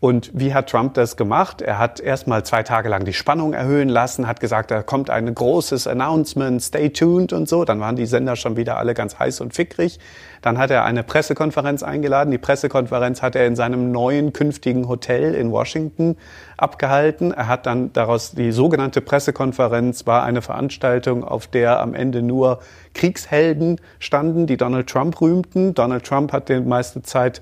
und 0.05 0.31
wie 0.35 0.53
hat 0.53 0.69
Trump 0.69 0.93
das 0.93 1.17
gemacht? 1.17 1.63
Er 1.63 1.79
hat 1.79 1.99
erstmal 1.99 2.45
zwei 2.45 2.63
Tage 2.63 2.91
lang 2.91 3.07
die 3.07 3.15
Spannung 3.15 3.55
erhöhen 3.55 3.89
lassen, 3.89 4.27
hat 4.27 4.39
gesagt, 4.39 4.71
da 4.71 4.83
kommt 4.83 5.09
ein 5.09 5.35
großes 5.35 5.87
Announcement, 5.87 6.61
stay 6.61 6.91
tuned 6.91 7.33
und 7.33 7.49
so. 7.49 7.65
Dann 7.65 7.81
waren 7.81 7.97
die 7.97 8.05
Sender 8.05 8.37
schon 8.37 8.59
wieder 8.59 8.77
alle 8.77 8.93
ganz 8.93 9.19
heiß 9.19 9.41
und 9.41 9.55
fickrig. 9.55 9.99
Dann 10.43 10.59
hat 10.59 10.71
er 10.71 10.85
eine 10.85 11.05
Pressekonferenz 11.05 11.83
eingeladen. 11.83 12.31
Die 12.33 12.37
Pressekonferenz 12.37 13.23
hat 13.23 13.35
er 13.35 13.47
in 13.47 13.57
seinem 13.57 13.93
neuen 13.93 14.35
künftigen 14.35 14.89
Hotel 14.89 15.35
in 15.35 15.51
Washington 15.51 16.19
abgehalten. 16.59 17.33
Er 17.33 17.49
hat 17.49 17.65
dann 17.65 17.95
daraus 17.95 18.33
die 18.33 18.53
sogenannte 18.53 19.01
Pressekonferenz 19.01 20.07
war 20.07 20.23
eine 20.23 20.43
Veranstaltung, 20.43 21.25
auf 21.25 21.47
der 21.47 21.81
am 21.81 21.95
Ende 21.95 22.21
nur 22.21 22.59
Kriegshelden 22.93 23.81
standen, 24.01 24.47
die 24.47 24.59
Donald 24.59 24.87
Trump 24.87 25.19
rühmten. 25.23 25.73
Donald 25.73 26.05
Trump 26.05 26.31
hat 26.35 26.51
die 26.51 26.61
meiste 26.61 27.01
Zeit 27.01 27.41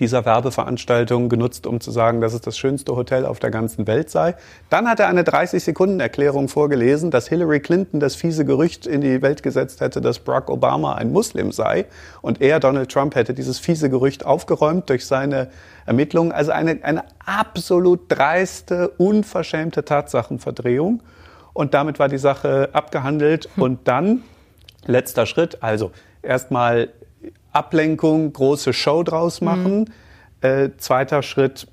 dieser 0.00 0.24
Werbeveranstaltung 0.24 1.28
genutzt, 1.28 1.66
um 1.66 1.80
zu 1.80 1.90
sagen, 1.90 2.20
dass 2.20 2.32
es 2.32 2.40
das 2.40 2.56
schönste 2.56 2.94
Hotel 2.94 3.26
auf 3.26 3.38
der 3.38 3.50
ganzen 3.50 3.86
Welt 3.86 4.10
sei. 4.10 4.34
Dann 4.70 4.88
hat 4.88 5.00
er 5.00 5.08
eine 5.08 5.22
30-Sekunden-Erklärung 5.22 6.48
vorgelesen, 6.48 7.10
dass 7.10 7.28
Hillary 7.28 7.60
Clinton 7.60 8.00
das 8.00 8.14
fiese 8.14 8.44
Gerücht 8.44 8.86
in 8.86 9.00
die 9.00 9.22
Welt 9.22 9.42
gesetzt 9.42 9.80
hätte, 9.80 10.00
dass 10.00 10.20
Barack 10.20 10.50
Obama 10.50 10.94
ein 10.94 11.12
Muslim 11.12 11.52
sei. 11.52 11.86
Und 12.22 12.40
er, 12.40 12.60
Donald 12.60 12.90
Trump, 12.90 13.14
hätte 13.14 13.34
dieses 13.34 13.58
fiese 13.58 13.90
Gerücht 13.90 14.24
aufgeräumt 14.24 14.88
durch 14.88 15.06
seine 15.06 15.48
Ermittlungen. 15.86 16.32
Also 16.32 16.52
eine, 16.52 16.78
eine 16.82 17.04
absolut 17.24 18.00
dreiste, 18.08 18.88
unverschämte 18.90 19.84
Tatsachenverdrehung. 19.84 21.02
Und 21.52 21.74
damit 21.74 21.98
war 21.98 22.08
die 22.08 22.18
Sache 22.18 22.68
abgehandelt. 22.72 23.48
Hm. 23.56 23.62
Und 23.62 23.88
dann, 23.88 24.22
letzter 24.86 25.26
Schritt, 25.26 25.58
also 25.60 25.90
erstmal 26.22 26.90
Ablenkung, 27.52 28.32
große 28.32 28.72
Show 28.72 29.02
draus 29.02 29.40
machen. 29.40 29.80
Mhm. 29.80 30.48
Äh, 30.48 30.70
zweiter 30.78 31.22
Schritt, 31.22 31.66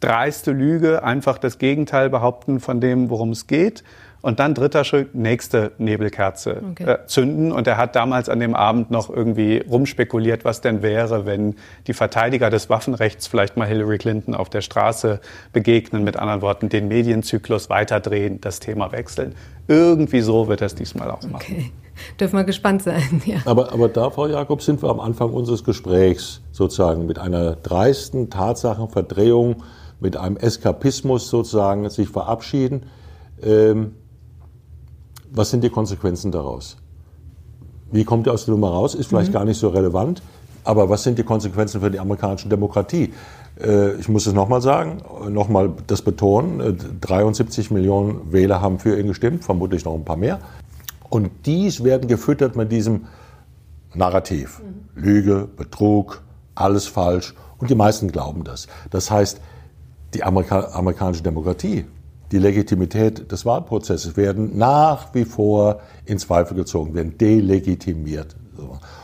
dreiste 0.00 0.52
Lüge, 0.52 1.02
einfach 1.02 1.38
das 1.38 1.58
Gegenteil 1.58 2.10
behaupten 2.10 2.60
von 2.60 2.80
dem, 2.80 3.10
worum 3.10 3.30
es 3.30 3.46
geht. 3.46 3.84
Und 4.20 4.40
dann 4.40 4.54
dritter 4.54 4.82
Schritt, 4.82 5.14
nächste 5.14 5.72
Nebelkerze 5.78 6.60
okay. 6.72 6.90
äh, 6.90 7.06
zünden. 7.06 7.52
Und 7.52 7.68
er 7.68 7.76
hat 7.76 7.94
damals 7.94 8.28
an 8.28 8.40
dem 8.40 8.54
Abend 8.54 8.90
noch 8.90 9.10
irgendwie 9.10 9.58
rumspekuliert, 9.58 10.44
was 10.44 10.60
denn 10.60 10.82
wäre, 10.82 11.24
wenn 11.24 11.54
die 11.86 11.94
Verteidiger 11.94 12.50
des 12.50 12.68
Waffenrechts 12.68 13.28
vielleicht 13.28 13.56
mal 13.56 13.68
Hillary 13.68 13.98
Clinton 13.98 14.34
auf 14.34 14.50
der 14.50 14.60
Straße 14.60 15.20
begegnen. 15.52 16.02
Mit 16.02 16.16
anderen 16.16 16.42
Worten, 16.42 16.68
den 16.68 16.88
Medienzyklus 16.88 17.70
weiterdrehen, 17.70 18.40
das 18.40 18.58
Thema 18.58 18.90
wechseln. 18.90 19.36
Irgendwie 19.68 20.20
so 20.20 20.48
wird 20.48 20.62
er 20.62 20.66
es 20.66 20.74
diesmal 20.74 21.10
auch 21.12 21.22
machen. 21.22 21.34
Okay. 21.36 21.72
Dürfen 22.20 22.36
wir 22.36 22.44
gespannt 22.44 22.82
sein. 22.82 23.22
Ja. 23.26 23.38
Aber, 23.44 23.72
aber 23.72 23.88
da, 23.88 24.10
Frau 24.10 24.26
Jakob, 24.26 24.62
sind 24.62 24.82
wir 24.82 24.88
am 24.88 25.00
Anfang 25.00 25.32
unseres 25.32 25.64
Gesprächs 25.64 26.40
sozusagen 26.52 27.06
mit 27.06 27.18
einer 27.18 27.56
dreisten 27.56 28.30
Tatsachenverdrehung, 28.30 29.56
mit 30.00 30.16
einem 30.16 30.36
Eskapismus 30.36 31.28
sozusagen 31.28 31.90
sich 31.90 32.08
verabschieden. 32.08 32.84
Ähm, 33.42 33.92
was 35.30 35.50
sind 35.50 35.62
die 35.62 35.70
Konsequenzen 35.70 36.32
daraus? 36.32 36.76
Wie 37.90 38.04
kommt 38.04 38.26
er 38.26 38.34
aus 38.34 38.44
der 38.44 38.54
Nummer 38.54 38.70
raus? 38.70 38.94
Ist 38.94 39.08
vielleicht 39.08 39.28
mhm. 39.28 39.34
gar 39.34 39.44
nicht 39.44 39.58
so 39.58 39.68
relevant. 39.68 40.22
Aber 40.64 40.88
was 40.90 41.02
sind 41.02 41.18
die 41.18 41.22
Konsequenzen 41.22 41.80
für 41.80 41.90
die 41.90 41.98
amerikanische 41.98 42.48
Demokratie? 42.48 43.12
Äh, 43.60 43.94
ich 43.94 44.08
muss 44.08 44.26
es 44.26 44.34
nochmal 44.34 44.60
sagen, 44.60 44.98
nochmal 45.28 45.70
das 45.86 46.02
betonen. 46.02 46.78
73 47.00 47.70
Millionen 47.70 48.32
Wähler 48.32 48.60
haben 48.60 48.78
für 48.78 48.98
ihn 48.98 49.08
gestimmt, 49.08 49.44
vermutlich 49.44 49.84
noch 49.84 49.94
ein 49.94 50.04
paar 50.04 50.16
mehr. 50.16 50.40
Und 51.10 51.30
dies 51.46 51.84
werden 51.84 52.08
gefüttert 52.08 52.56
mit 52.56 52.70
diesem 52.70 53.06
Narrativ. 53.94 54.60
Mhm. 54.60 55.02
Lüge, 55.02 55.48
Betrug, 55.56 56.22
alles 56.54 56.86
falsch. 56.86 57.34
Und 57.58 57.70
die 57.70 57.74
meisten 57.74 58.10
glauben 58.10 58.44
das. 58.44 58.66
Das 58.90 59.10
heißt, 59.10 59.40
die 60.14 60.22
Amerika 60.22 60.70
amerikanische 60.72 61.22
Demokratie, 61.22 61.86
die 62.30 62.38
Legitimität 62.38 63.30
des 63.32 63.46
Wahlprozesses 63.46 64.16
werden 64.16 64.56
nach 64.56 65.14
wie 65.14 65.24
vor 65.24 65.80
in 66.04 66.18
Zweifel 66.18 66.56
gezogen, 66.56 66.94
werden 66.94 67.16
delegitimiert. 67.18 68.36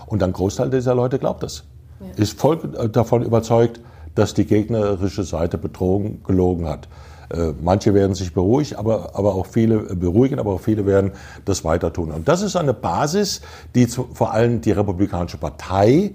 Und 0.06 0.22
ein 0.22 0.32
Großteil 0.32 0.70
dieser 0.70 0.94
Leute 0.94 1.18
glaubt 1.18 1.42
das. 1.42 1.64
Ja. 2.00 2.22
Ist 2.22 2.38
voll 2.38 2.58
davon 2.92 3.22
überzeugt, 3.22 3.80
dass 4.14 4.34
die 4.34 4.44
gegnerische 4.44 5.24
Seite 5.24 5.58
betrogen, 5.58 6.22
gelogen 6.24 6.68
hat. 6.68 6.88
Äh, 7.30 7.52
manche 7.62 7.94
werden 7.94 8.14
sich 8.14 8.32
beruhigen, 8.32 8.76
aber, 8.76 9.10
aber 9.14 9.34
auch 9.34 9.46
viele 9.46 9.78
beruhigen, 9.94 10.38
aber 10.38 10.52
auch 10.52 10.60
viele 10.60 10.86
werden 10.86 11.12
das 11.44 11.64
weiter 11.64 11.92
tun. 11.92 12.10
Und 12.10 12.28
das 12.28 12.42
ist 12.42 12.56
eine 12.56 12.74
Basis, 12.74 13.40
die 13.74 13.86
zu, 13.88 14.08
vor 14.12 14.32
allem 14.32 14.60
die 14.60 14.72
Republikanische 14.72 15.38
Partei 15.38 16.12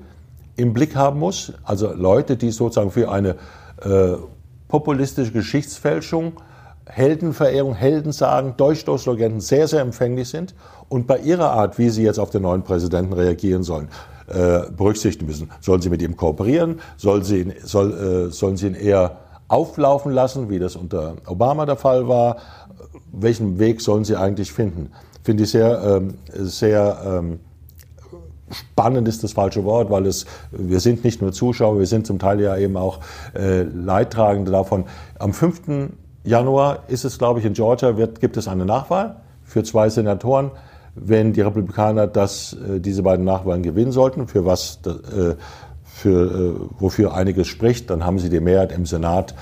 im 0.56 0.74
Blick 0.74 0.96
haben 0.96 1.20
muss. 1.20 1.54
Also 1.64 1.94
Leute, 1.94 2.38
die 2.38 2.52
sozusagen 2.52 2.92
für 2.92 3.10
eine 3.12 3.36
äh, 3.82 4.18
populistische 4.68 5.32
Geschichtsfälschung, 5.32 6.34
Heldenverehrung, 6.86 7.76
Heldensagen, 7.76 8.58
Durchstoßlegenden 8.58 9.42
sehr, 9.42 9.68
sehr 9.68 9.82
empfänglich 9.82 10.30
sind 10.30 10.56
und 10.90 11.06
bei 11.08 11.20
ihrer 11.20 11.52
Art, 11.52 11.78
wie 11.78 11.90
sie 11.90 12.04
jetzt 12.04 12.20
auf 12.20 12.32
den 12.32 12.42
neuen 12.42 12.64
Präsidenten 12.64 13.14
reagieren 13.14 13.64
sollen, 13.64 13.90
äh, 14.28 14.62
berücksichtigen 14.76 15.28
müssen. 15.28 15.52
Sollen 15.62 15.82
sie 15.82 15.90
mit 15.90 16.02
ihm 16.02 16.18
kooperieren? 16.18 16.80
Soll 16.98 17.24
sie 17.24 17.42
ihn, 17.42 17.54
soll, 17.64 18.28
äh, 18.30 18.32
sollen 18.32 18.58
sie 18.58 18.68
ihn 18.68 18.76
eher 18.76 19.18
auflaufen 19.50 20.12
lassen, 20.14 20.50
wie 20.50 20.60
das 20.60 20.76
unter 20.76 21.16
Obama 21.26 21.66
der 21.66 21.76
Fall 21.76 22.08
war. 22.08 22.38
Welchen 23.12 23.60
Weg 23.60 23.82
sollen 23.82 24.06
sie 24.06 24.16
eigentlich 24.16 24.54
finden? 24.54 24.92
Finde 25.24 25.44
ich 25.44 25.52
sehr, 25.52 25.82
ähm, 25.84 26.14
sehr 26.34 26.98
ähm, 27.06 27.40
spannend 28.52 29.08
ist 29.08 29.24
das 29.24 29.34
falsche 29.34 29.64
Wort, 29.66 29.90
weil 29.90 30.06
es, 30.06 30.26
wir 30.52 30.80
sind 30.80 31.04
nicht 31.04 31.22
nur 31.22 31.32
Zuschauer, 31.32 31.80
wir 31.80 31.86
sind 31.88 32.08
zum 32.08 32.20
Teil 32.20 32.40
ja 32.40 32.58
eben 32.58 32.78
auch 32.78 33.00
äh, 33.36 33.64
Leidtragende 33.64 34.52
davon. 34.52 34.86
Am 35.18 35.34
5. 35.34 35.92
Januar 36.24 36.84
ist 36.88 37.06
es, 37.06 37.18
glaube 37.18 37.40
ich, 37.40 37.46
in 37.46 37.54
Georgia 37.54 37.98
wird, 37.98 38.20
gibt 38.20 38.38
es 38.38 38.48
eine 38.48 38.66
Nachwahl 38.66 39.18
für 39.44 39.64
zwei 39.64 39.90
Senatoren. 39.90 40.52
Wenn 40.96 41.34
die 41.34 41.42
Republikaner 41.42 42.08
das, 42.08 42.54
äh, 42.54 42.80
diese 42.80 43.04
beiden 43.04 43.26
Nachwahlen 43.26 43.64
gewinnen 43.64 43.92
sollten, 43.92 44.28
für 44.28 44.46
was, 44.46 44.80
äh, 44.86 45.36
für, 46.00 46.56
äh, 46.56 46.82
wofür 46.82 47.14
einiges 47.14 47.48
spricht, 47.48 47.90
dann 47.90 48.06
haben 48.06 48.20
sie 48.20 48.30
die 48.30 48.40
Mehrheit 48.40 48.72
im 48.72 48.86
Senat. 48.86 49.36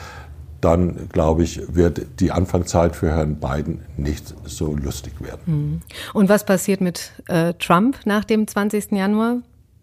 Dann, 0.60 1.08
glaube 1.12 1.43
ich, 1.43 1.76
wird 1.76 2.20
die 2.20 2.32
Anfangszeit 2.32 2.96
für 2.96 3.12
Herrn 3.12 3.36
Biden 3.36 3.82
nicht 3.96 4.34
so 4.46 4.76
lustig 4.76 5.13
werden. 5.22 5.41
Mhm. 5.46 5.82
Und 6.13 6.30
was 6.30 6.46
passiert 6.46 6.82
mit 6.82 7.12
äh, 7.28 7.54
Trump 7.54 8.00
nach 8.06 8.24
dem 8.24 8.48
20. 8.48 8.91
Januar? 8.93 9.38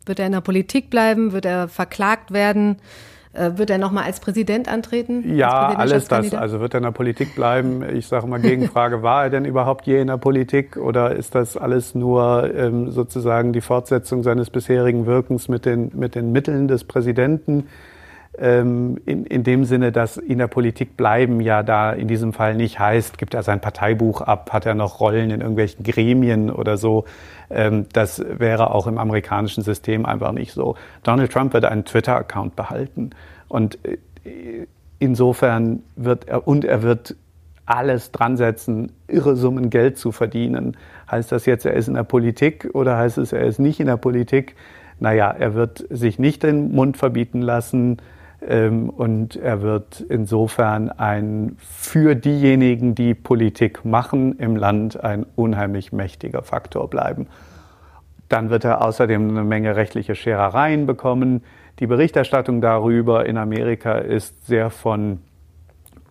Wird 0.04 0.18
er 0.18 0.26
in 0.26 0.32
der 0.32 0.40
Politik 0.40 0.90
bleiben? 0.90 1.32
Wird 1.32 1.46
er 1.46 1.68
verklagt 1.68 2.32
werden? 2.32 2.76
Äh, 3.34 3.58
wird 3.58 3.70
er 3.70 3.78
nochmal 3.78 4.04
als 4.04 4.20
Präsident 4.20 4.68
antreten? 4.68 5.36
Ja, 5.36 5.74
alles 5.74 6.06
das. 6.06 6.32
Also 6.34 6.60
wird 6.60 6.74
er 6.74 6.78
in 6.78 6.84
der 6.84 6.92
Politik 6.92 7.34
bleiben? 7.34 7.82
Ich 7.96 8.06
sage 8.06 8.26
mal 8.28 8.40
Gegenfrage, 8.40 9.02
war 9.02 9.24
er 9.24 9.30
denn 9.30 9.44
überhaupt 9.44 9.86
je 9.86 10.00
in 10.00 10.06
der 10.06 10.18
Politik 10.18 10.76
oder 10.76 11.14
ist 11.16 11.34
das 11.34 11.56
alles 11.56 11.96
nur 11.96 12.54
ähm, 12.54 12.90
sozusagen 12.92 13.52
die 13.52 13.60
Fortsetzung 13.60 14.22
seines 14.22 14.50
bisherigen 14.50 15.06
Wirkens 15.06 15.48
mit 15.48 15.66
den, 15.66 15.90
mit 15.94 16.14
den 16.14 16.30
Mitteln 16.30 16.68
des 16.68 16.84
Präsidenten? 16.84 17.66
Ähm, 18.36 18.98
in, 19.06 19.26
in 19.26 19.44
dem 19.44 19.64
Sinne, 19.64 19.92
dass 19.92 20.16
in 20.16 20.38
der 20.38 20.48
Politik 20.48 20.96
bleiben 20.96 21.40
ja 21.40 21.62
da 21.62 21.92
in 21.92 22.08
diesem 22.08 22.32
Fall 22.32 22.56
nicht 22.56 22.80
heißt, 22.80 23.16
gibt 23.16 23.32
er 23.32 23.44
sein 23.44 23.60
Parteibuch 23.60 24.22
ab, 24.22 24.52
hat 24.52 24.66
er 24.66 24.74
noch 24.74 24.98
Rollen 24.98 25.30
in 25.30 25.40
irgendwelchen 25.40 25.84
Gremien 25.84 26.50
oder 26.50 26.76
so. 26.76 27.04
Ähm, 27.48 27.86
das 27.92 28.24
wäre 28.28 28.74
auch 28.74 28.88
im 28.88 28.98
amerikanischen 28.98 29.62
System 29.62 30.04
einfach 30.04 30.32
nicht 30.32 30.52
so. 30.52 30.74
Donald 31.04 31.32
Trump 31.32 31.52
wird 31.52 31.64
einen 31.64 31.84
Twitter-Account 31.84 32.56
behalten 32.56 33.10
und 33.46 33.78
äh, 33.84 34.66
insofern 34.98 35.84
wird 35.94 36.26
er, 36.26 36.48
und 36.48 36.64
er 36.64 36.82
wird 36.82 37.14
alles 37.66 38.10
dran 38.10 38.36
setzen, 38.36 38.90
irre 39.06 39.36
Summen 39.36 39.70
Geld 39.70 39.96
zu 39.96 40.10
verdienen. 40.10 40.76
Heißt 41.08 41.30
das 41.30 41.46
jetzt, 41.46 41.66
er 41.66 41.74
ist 41.74 41.86
in 41.86 41.94
der 41.94 42.02
Politik 42.02 42.70
oder 42.72 42.96
heißt 42.96 43.18
es, 43.18 43.32
er 43.32 43.44
ist 43.44 43.60
nicht 43.60 43.78
in 43.78 43.86
der 43.86 43.96
Politik? 43.96 44.56
Naja, 44.98 45.30
er 45.30 45.54
wird 45.54 45.84
sich 45.88 46.18
nicht 46.18 46.42
den 46.42 46.72
Mund 46.72 46.96
verbieten 46.96 47.40
lassen 47.40 47.98
und 48.46 49.36
er 49.36 49.62
wird 49.62 50.00
insofern 50.00 50.90
ein 50.90 51.56
für 51.58 52.14
diejenigen, 52.14 52.94
die 52.94 53.14
Politik 53.14 53.84
machen 53.84 54.38
im 54.38 54.56
Land, 54.56 55.02
ein 55.02 55.24
unheimlich 55.34 55.92
mächtiger 55.92 56.42
Faktor 56.42 56.90
bleiben. 56.90 57.26
Dann 58.28 58.50
wird 58.50 58.64
er 58.64 58.84
außerdem 58.84 59.30
eine 59.30 59.44
Menge 59.44 59.76
rechtliche 59.76 60.14
Scherereien 60.14 60.86
bekommen. 60.86 61.42
Die 61.78 61.86
Berichterstattung 61.86 62.60
darüber 62.60 63.26
in 63.26 63.38
Amerika 63.38 63.94
ist 63.94 64.46
sehr 64.46 64.70
von 64.70 65.20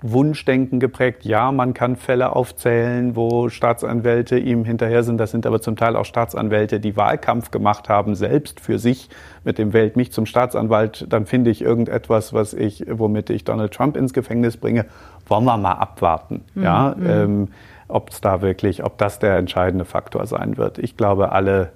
Wunschdenken 0.03 0.81
geprägt. 0.81 1.23
Ja, 1.23 1.51
man 1.53 1.73
kann 1.73 1.95
Fälle 1.95 2.35
aufzählen, 2.35 3.15
wo 3.15 3.47
Staatsanwälte 3.47 4.37
ihm 4.37 4.65
hinterher 4.65 5.01
sind. 5.01 5.17
Das 5.17 5.31
sind 5.31 5.45
aber 5.45 5.61
zum 5.61 5.77
Teil 5.77 5.95
auch 5.95 6.03
Staatsanwälte, 6.03 6.81
die 6.81 6.97
Wahlkampf 6.97 7.51
gemacht 7.51 7.87
haben, 7.87 8.13
selbst 8.13 8.59
für 8.59 8.79
sich 8.79 9.09
mit 9.45 9.57
dem 9.57 9.71
Wählt 9.71 9.95
mich 9.95 10.11
zum 10.11 10.25
Staatsanwalt. 10.25 11.05
Dann 11.09 11.25
finde 11.25 11.51
ich 11.51 11.61
irgendetwas, 11.61 12.33
was 12.33 12.53
ich, 12.53 12.85
womit 12.89 13.29
ich 13.29 13.45
Donald 13.45 13.73
Trump 13.73 13.95
ins 13.95 14.13
Gefängnis 14.13 14.57
bringe. 14.57 14.85
Wollen 15.25 15.45
wir 15.45 15.57
mal 15.57 15.71
abwarten, 15.71 16.43
mhm. 16.53 16.63
ja, 16.63 16.95
mhm. 16.97 17.09
ähm, 17.09 17.47
ob 17.87 18.09
es 18.09 18.19
da 18.19 18.41
wirklich, 18.41 18.83
ob 18.83 18.97
das 18.97 19.19
der 19.19 19.37
entscheidende 19.37 19.85
Faktor 19.85 20.25
sein 20.25 20.57
wird. 20.57 20.79
Ich 20.79 20.97
glaube, 20.97 21.31
alle 21.31 21.71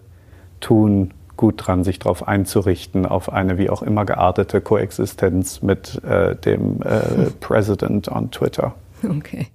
tun 0.60 1.14
gut 1.38 1.66
dran, 1.66 1.84
sich 1.84 2.00
darauf 2.00 2.28
einzurichten, 2.28 3.06
auf 3.06 3.32
eine 3.32 3.58
wie 3.58 3.70
auch 3.70 3.82
immer 3.82 4.06
geartete 4.06 4.62
Koexistenz 4.62 5.62
mit 5.62 6.04
äh, 6.04 6.36
dem 6.36 6.82
äh, 6.82 7.30
President 7.40 8.12
on 8.12 8.32
Twitter. 8.32 8.76
Okay. 9.08 9.48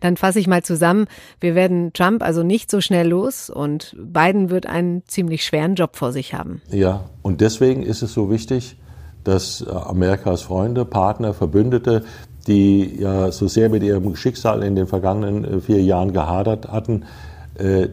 Dann 0.00 0.16
fasse 0.16 0.38
ich 0.38 0.46
mal 0.46 0.62
zusammen. 0.62 1.06
Wir 1.40 1.54
werden 1.54 1.92
Trump 1.94 2.22
also 2.22 2.42
nicht 2.42 2.70
so 2.70 2.80
schnell 2.80 3.08
los 3.08 3.50
und 3.50 3.96
Biden 3.98 4.50
wird 4.50 4.66
einen 4.66 5.02
ziemlich 5.06 5.44
schweren 5.44 5.74
Job 5.74 5.96
vor 5.96 6.12
sich 6.12 6.34
haben. 6.34 6.60
Ja, 6.70 7.04
und 7.22 7.40
deswegen 7.40 7.82
ist 7.82 8.02
es 8.02 8.12
so 8.12 8.30
wichtig, 8.30 8.76
dass 9.24 9.62
äh, 9.62 9.70
Amerikas 9.70 10.42
Freunde, 10.42 10.84
Partner, 10.84 11.34
Verbündete, 11.34 12.04
die 12.46 13.00
ja 13.00 13.32
so 13.32 13.48
sehr 13.48 13.68
mit 13.68 13.82
ihrem 13.82 14.14
Schicksal 14.14 14.62
in 14.62 14.76
den 14.76 14.86
vergangenen 14.86 15.44
äh, 15.44 15.60
vier 15.60 15.82
Jahren 15.82 16.12
gehadert 16.12 16.68
hatten, 16.70 17.04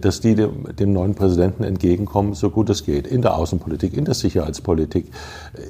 dass 0.01 0.19
die 0.19 0.35
dem, 0.35 0.75
dem, 0.77 0.91
neuen 0.91 1.15
Präsidenten 1.15 1.63
entgegenkommen, 1.63 2.33
so 2.33 2.49
gut 2.49 2.69
es 2.69 2.83
geht, 2.85 3.07
in 3.07 3.21
der 3.21 3.37
Außenpolitik, 3.37 3.95
in 3.95 4.03
der 4.03 4.13
Sicherheitspolitik, 4.13 5.05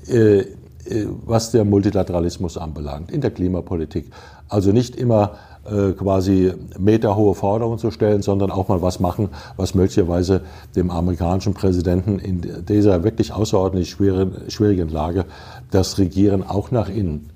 äh, 0.08 0.46
äh, 0.86 1.08
was 1.26 1.52
der 1.52 1.64
Multilateralismus 1.64 2.58
anbelangt, 2.58 3.12
in 3.12 3.22
der 3.22 3.32
Klimapolitik. 3.32 4.12
Also 4.50 4.72
nicht 4.72 4.96
immer 4.96 5.32
äh, 5.66 5.94
quasi 5.94 6.54
meterhohe 6.78 7.36
Forderungen 7.36 7.80
zu 7.80 7.90
stellen, 7.92 8.22
sondern 8.22 8.52
auch 8.52 8.68
mal 8.68 8.82
was 8.82 9.00
machen, 9.00 9.30
was 9.56 9.76
möglicherweise 9.76 10.42
dem 10.76 10.92
amerikanischen 10.92 11.54
Präsidenten 11.54 12.20
in 12.20 12.66
dieser 12.68 13.04
wirklich 13.04 13.32
außerordentlich 13.32 13.90
schweren, 13.90 14.34
schwierigen 14.50 14.90
Lage 14.90 15.26
das 15.72 15.98
Regieren 16.00 16.44
auch 16.44 16.72
nach 16.72 16.90
innen, 16.90 17.30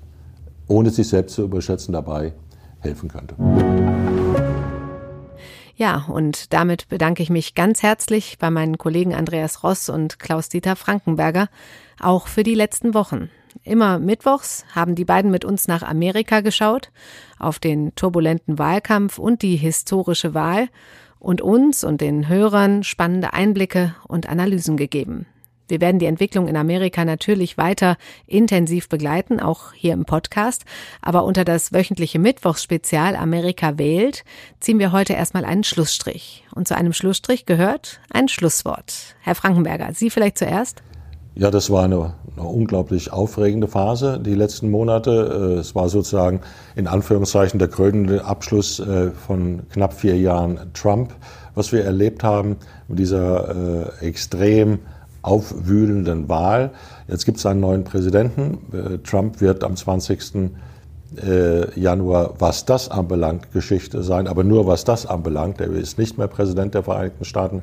ohne 0.66 0.90
sich 0.90 1.08
selbst 1.08 1.34
zu 1.34 1.42
überschätzen, 1.42 1.92
dabei 1.92 2.34
helfen 2.80 3.08
könnte. 3.08 3.34
Ja, 5.78 6.06
und 6.08 6.52
damit 6.52 6.88
bedanke 6.88 7.22
ich 7.22 7.30
mich 7.30 7.54
ganz 7.54 7.84
herzlich 7.84 8.36
bei 8.40 8.50
meinen 8.50 8.78
Kollegen 8.78 9.14
Andreas 9.14 9.62
Ross 9.62 9.88
und 9.88 10.18
Klaus-Dieter 10.18 10.74
Frankenberger, 10.74 11.48
auch 12.00 12.26
für 12.26 12.42
die 12.42 12.56
letzten 12.56 12.94
Wochen. 12.94 13.30
Immer 13.62 14.00
mittwochs 14.00 14.64
haben 14.74 14.96
die 14.96 15.04
beiden 15.04 15.30
mit 15.30 15.44
uns 15.44 15.68
nach 15.68 15.84
Amerika 15.84 16.40
geschaut, 16.40 16.90
auf 17.38 17.60
den 17.60 17.94
turbulenten 17.94 18.58
Wahlkampf 18.58 19.20
und 19.20 19.42
die 19.42 19.54
historische 19.54 20.34
Wahl 20.34 20.68
und 21.20 21.42
uns 21.42 21.84
und 21.84 22.00
den 22.00 22.26
Hörern 22.26 22.82
spannende 22.82 23.32
Einblicke 23.32 23.94
und 24.08 24.28
Analysen 24.28 24.76
gegeben. 24.76 25.26
Wir 25.68 25.80
werden 25.80 25.98
die 25.98 26.06
Entwicklung 26.06 26.48
in 26.48 26.56
Amerika 26.56 27.04
natürlich 27.04 27.58
weiter 27.58 27.96
intensiv 28.26 28.88
begleiten, 28.88 29.38
auch 29.38 29.72
hier 29.74 29.92
im 29.92 30.06
Podcast. 30.06 30.64
Aber 31.02 31.24
unter 31.24 31.44
das 31.44 31.72
wöchentliche 31.72 32.18
Mittwochsspezial 32.18 33.14
Amerika 33.14 33.78
wählt 33.78 34.24
ziehen 34.60 34.78
wir 34.78 34.92
heute 34.92 35.12
erstmal 35.12 35.44
einen 35.44 35.64
Schlussstrich. 35.64 36.44
Und 36.54 36.66
zu 36.66 36.76
einem 36.76 36.94
Schlussstrich 36.94 37.44
gehört 37.44 38.00
ein 38.10 38.28
Schlusswort. 38.28 39.14
Herr 39.20 39.34
Frankenberger, 39.34 39.90
Sie 39.92 40.10
vielleicht 40.10 40.38
zuerst? 40.38 40.82
Ja, 41.34 41.52
das 41.52 41.70
war 41.70 41.84
eine, 41.84 42.14
eine, 42.36 42.48
unglaublich 42.48 43.12
aufregende 43.12 43.68
Phase, 43.68 44.18
die 44.18 44.34
letzten 44.34 44.70
Monate. 44.70 45.54
Äh, 45.56 45.60
es 45.60 45.74
war 45.74 45.88
sozusagen 45.88 46.40
in 46.74 46.88
Anführungszeichen 46.88 47.60
der 47.60 47.68
krönende 47.68 48.24
Abschluss 48.24 48.80
äh, 48.80 49.12
von 49.12 49.62
knapp 49.70 49.92
vier 49.92 50.16
Jahren 50.16 50.58
Trump, 50.72 51.14
was 51.54 51.70
wir 51.70 51.84
erlebt 51.84 52.24
haben 52.24 52.56
mit 52.88 52.98
dieser 52.98 53.94
äh, 54.00 54.06
extrem 54.06 54.80
aufwühlenden 55.22 56.28
Wahl. 56.28 56.70
Jetzt 57.08 57.24
gibt 57.24 57.38
es 57.38 57.46
einen 57.46 57.60
neuen 57.60 57.84
Präsidenten. 57.84 58.58
Äh, 58.72 58.98
Trump 58.98 59.40
wird 59.40 59.64
am 59.64 59.76
20. 59.76 60.50
Äh, 61.16 61.80
Januar, 61.80 62.34
was 62.38 62.66
das 62.66 62.90
anbelangt, 62.90 63.50
Geschichte 63.52 64.02
sein, 64.02 64.26
aber 64.26 64.44
nur 64.44 64.66
was 64.66 64.84
das 64.84 65.06
anbelangt. 65.06 65.58
Er 65.60 65.70
ist 65.70 65.98
nicht 65.98 66.18
mehr 66.18 66.28
Präsident 66.28 66.74
der 66.74 66.82
Vereinigten 66.82 67.24
Staaten. 67.24 67.62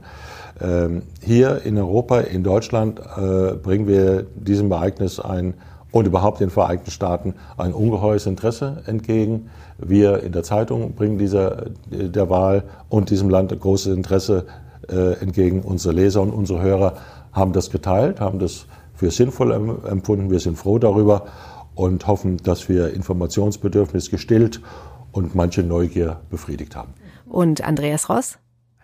Ähm, 0.59 1.03
hier 1.21 1.61
in 1.63 1.77
Europa, 1.77 2.21
in 2.21 2.43
Deutschland, 2.43 2.99
äh, 2.99 3.53
bringen 3.53 3.87
wir 3.87 4.25
diesem 4.35 4.71
Ereignis 4.71 5.19
ein 5.19 5.53
und 5.91 6.07
überhaupt 6.07 6.39
den 6.39 6.49
Vereinigten 6.49 6.89
Staaten 6.89 7.35
ein 7.55 7.71
ungeheures 7.71 8.25
Interesse 8.25 8.81
entgegen. 8.87 9.51
Wir 9.77 10.23
in 10.23 10.31
der 10.31 10.43
Zeitung 10.43 10.93
bringen 10.93 11.17
dieser, 11.17 11.67
der 11.89 12.29
Wahl 12.29 12.63
und 12.89 13.11
diesem 13.11 13.29
Land 13.29 13.57
großes 13.57 13.93
Interesse 13.93 14.45
entgegen. 14.87 15.61
Unsere 15.61 15.95
Leser 15.95 16.21
und 16.21 16.31
unsere 16.31 16.61
Hörer 16.61 16.93
haben 17.35 17.53
das 17.53 17.69
geteilt, 17.69 18.19
haben 18.19 18.39
das 18.39 18.65
für 18.95 19.11
sinnvoll 19.11 19.51
empfunden. 19.51 20.31
Wir 20.31 20.39
sind 20.39 20.57
froh 20.57 20.79
darüber 20.79 21.25
und 21.75 22.07
hoffen, 22.07 22.37
dass 22.37 22.69
wir 22.69 22.93
Informationsbedürfnis 22.93 24.09
gestillt 24.09 24.61
und 25.11 25.35
manche 25.35 25.61
Neugier 25.61 26.21
befriedigt 26.29 26.75
haben. 26.75 26.93
Und 27.27 27.63
Andreas 27.63 28.09
Ross? 28.09 28.39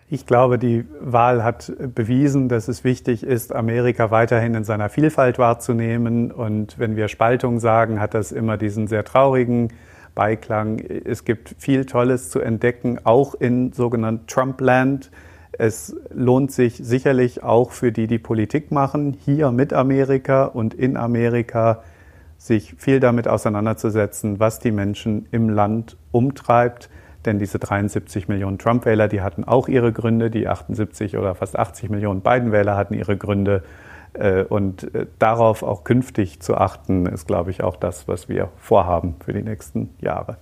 Ich 0.08 0.26
glaube, 0.26 0.58
die 0.58 0.84
Wahl 1.00 1.42
hat 1.42 1.72
bewiesen, 1.94 2.50
dass 2.50 2.68
es 2.68 2.84
wichtig 2.84 3.22
ist, 3.22 3.54
Amerika 3.54 4.10
weiterhin 4.10 4.54
in 4.54 4.64
seiner 4.64 4.90
Vielfalt 4.90 5.38
wahrzunehmen. 5.38 6.30
Und 6.30 6.78
wenn 6.78 6.96
wir 6.96 7.08
Spaltung 7.08 7.60
sagen, 7.60 7.98
hat 7.98 8.12
das 8.12 8.30
immer 8.30 8.58
diesen 8.58 8.88
sehr 8.88 9.04
traurigen 9.04 9.72
Beiklang. 10.14 10.80
Es 10.80 11.24
gibt 11.24 11.54
viel 11.56 11.86
Tolles 11.86 12.28
zu 12.28 12.40
entdecken, 12.40 12.98
auch 13.04 13.34
in 13.34 13.72
sogenannten 13.72 14.26
Trumpland. 14.26 15.10
Es 15.58 15.94
lohnt 16.10 16.50
sich 16.50 16.76
sicherlich 16.76 17.42
auch 17.42 17.72
für 17.72 17.92
die, 17.92 18.06
die 18.06 18.18
Politik 18.18 18.70
machen, 18.70 19.16
hier 19.24 19.50
mit 19.50 19.72
Amerika 19.72 20.44
und 20.44 20.74
in 20.74 20.96
Amerika, 20.96 21.82
sich 22.38 22.74
viel 22.76 22.98
damit 22.98 23.28
auseinanderzusetzen, 23.28 24.40
was 24.40 24.58
die 24.58 24.72
Menschen 24.72 25.26
im 25.30 25.48
Land 25.48 25.96
umtreibt. 26.10 26.90
Denn 27.24 27.38
diese 27.38 27.60
73 27.60 28.26
Millionen 28.26 28.58
Trump-Wähler, 28.58 29.06
die 29.06 29.20
hatten 29.20 29.44
auch 29.44 29.68
ihre 29.68 29.92
Gründe, 29.92 30.28
die 30.28 30.48
78 30.48 31.16
oder 31.16 31.36
fast 31.36 31.56
80 31.56 31.88
Millionen 31.90 32.20
Biden-Wähler 32.20 32.76
hatten 32.76 32.94
ihre 32.94 33.16
Gründe. 33.16 33.62
Äh, 34.14 34.42
und 34.42 34.92
äh, 34.94 35.06
darauf 35.18 35.62
auch 35.62 35.84
künftig 35.84 36.40
zu 36.40 36.56
achten, 36.56 37.06
ist, 37.06 37.26
glaube 37.26 37.50
ich, 37.50 37.62
auch 37.62 37.76
das, 37.76 38.08
was 38.08 38.28
wir 38.28 38.48
vorhaben 38.56 39.14
für 39.24 39.32
die 39.32 39.42
nächsten 39.42 39.90
Jahre. 40.00 40.36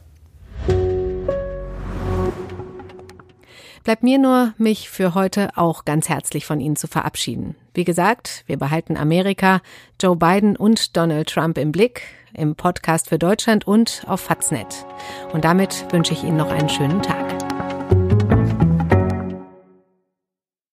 Bleibt 3.82 4.02
mir 4.02 4.18
nur, 4.18 4.52
mich 4.58 4.90
für 4.90 5.14
heute 5.14 5.50
auch 5.56 5.84
ganz 5.84 6.08
herzlich 6.08 6.44
von 6.44 6.60
Ihnen 6.60 6.76
zu 6.76 6.86
verabschieden. 6.86 7.56
Wie 7.72 7.84
gesagt, 7.84 8.44
wir 8.46 8.58
behalten 8.58 8.96
Amerika, 8.96 9.62
Joe 10.00 10.16
Biden 10.16 10.56
und 10.56 10.96
Donald 10.96 11.30
Trump 11.30 11.56
im 11.56 11.72
Blick, 11.72 12.02
im 12.34 12.56
Podcast 12.56 13.08
für 13.08 13.18
Deutschland 13.18 13.66
und 13.66 14.04
auf 14.06 14.20
Faznet. 14.20 14.84
Und 15.32 15.44
damit 15.44 15.86
wünsche 15.92 16.12
ich 16.12 16.24
Ihnen 16.24 16.36
noch 16.36 16.50
einen 16.50 16.68
schönen 16.68 17.00
Tag. 17.00 17.39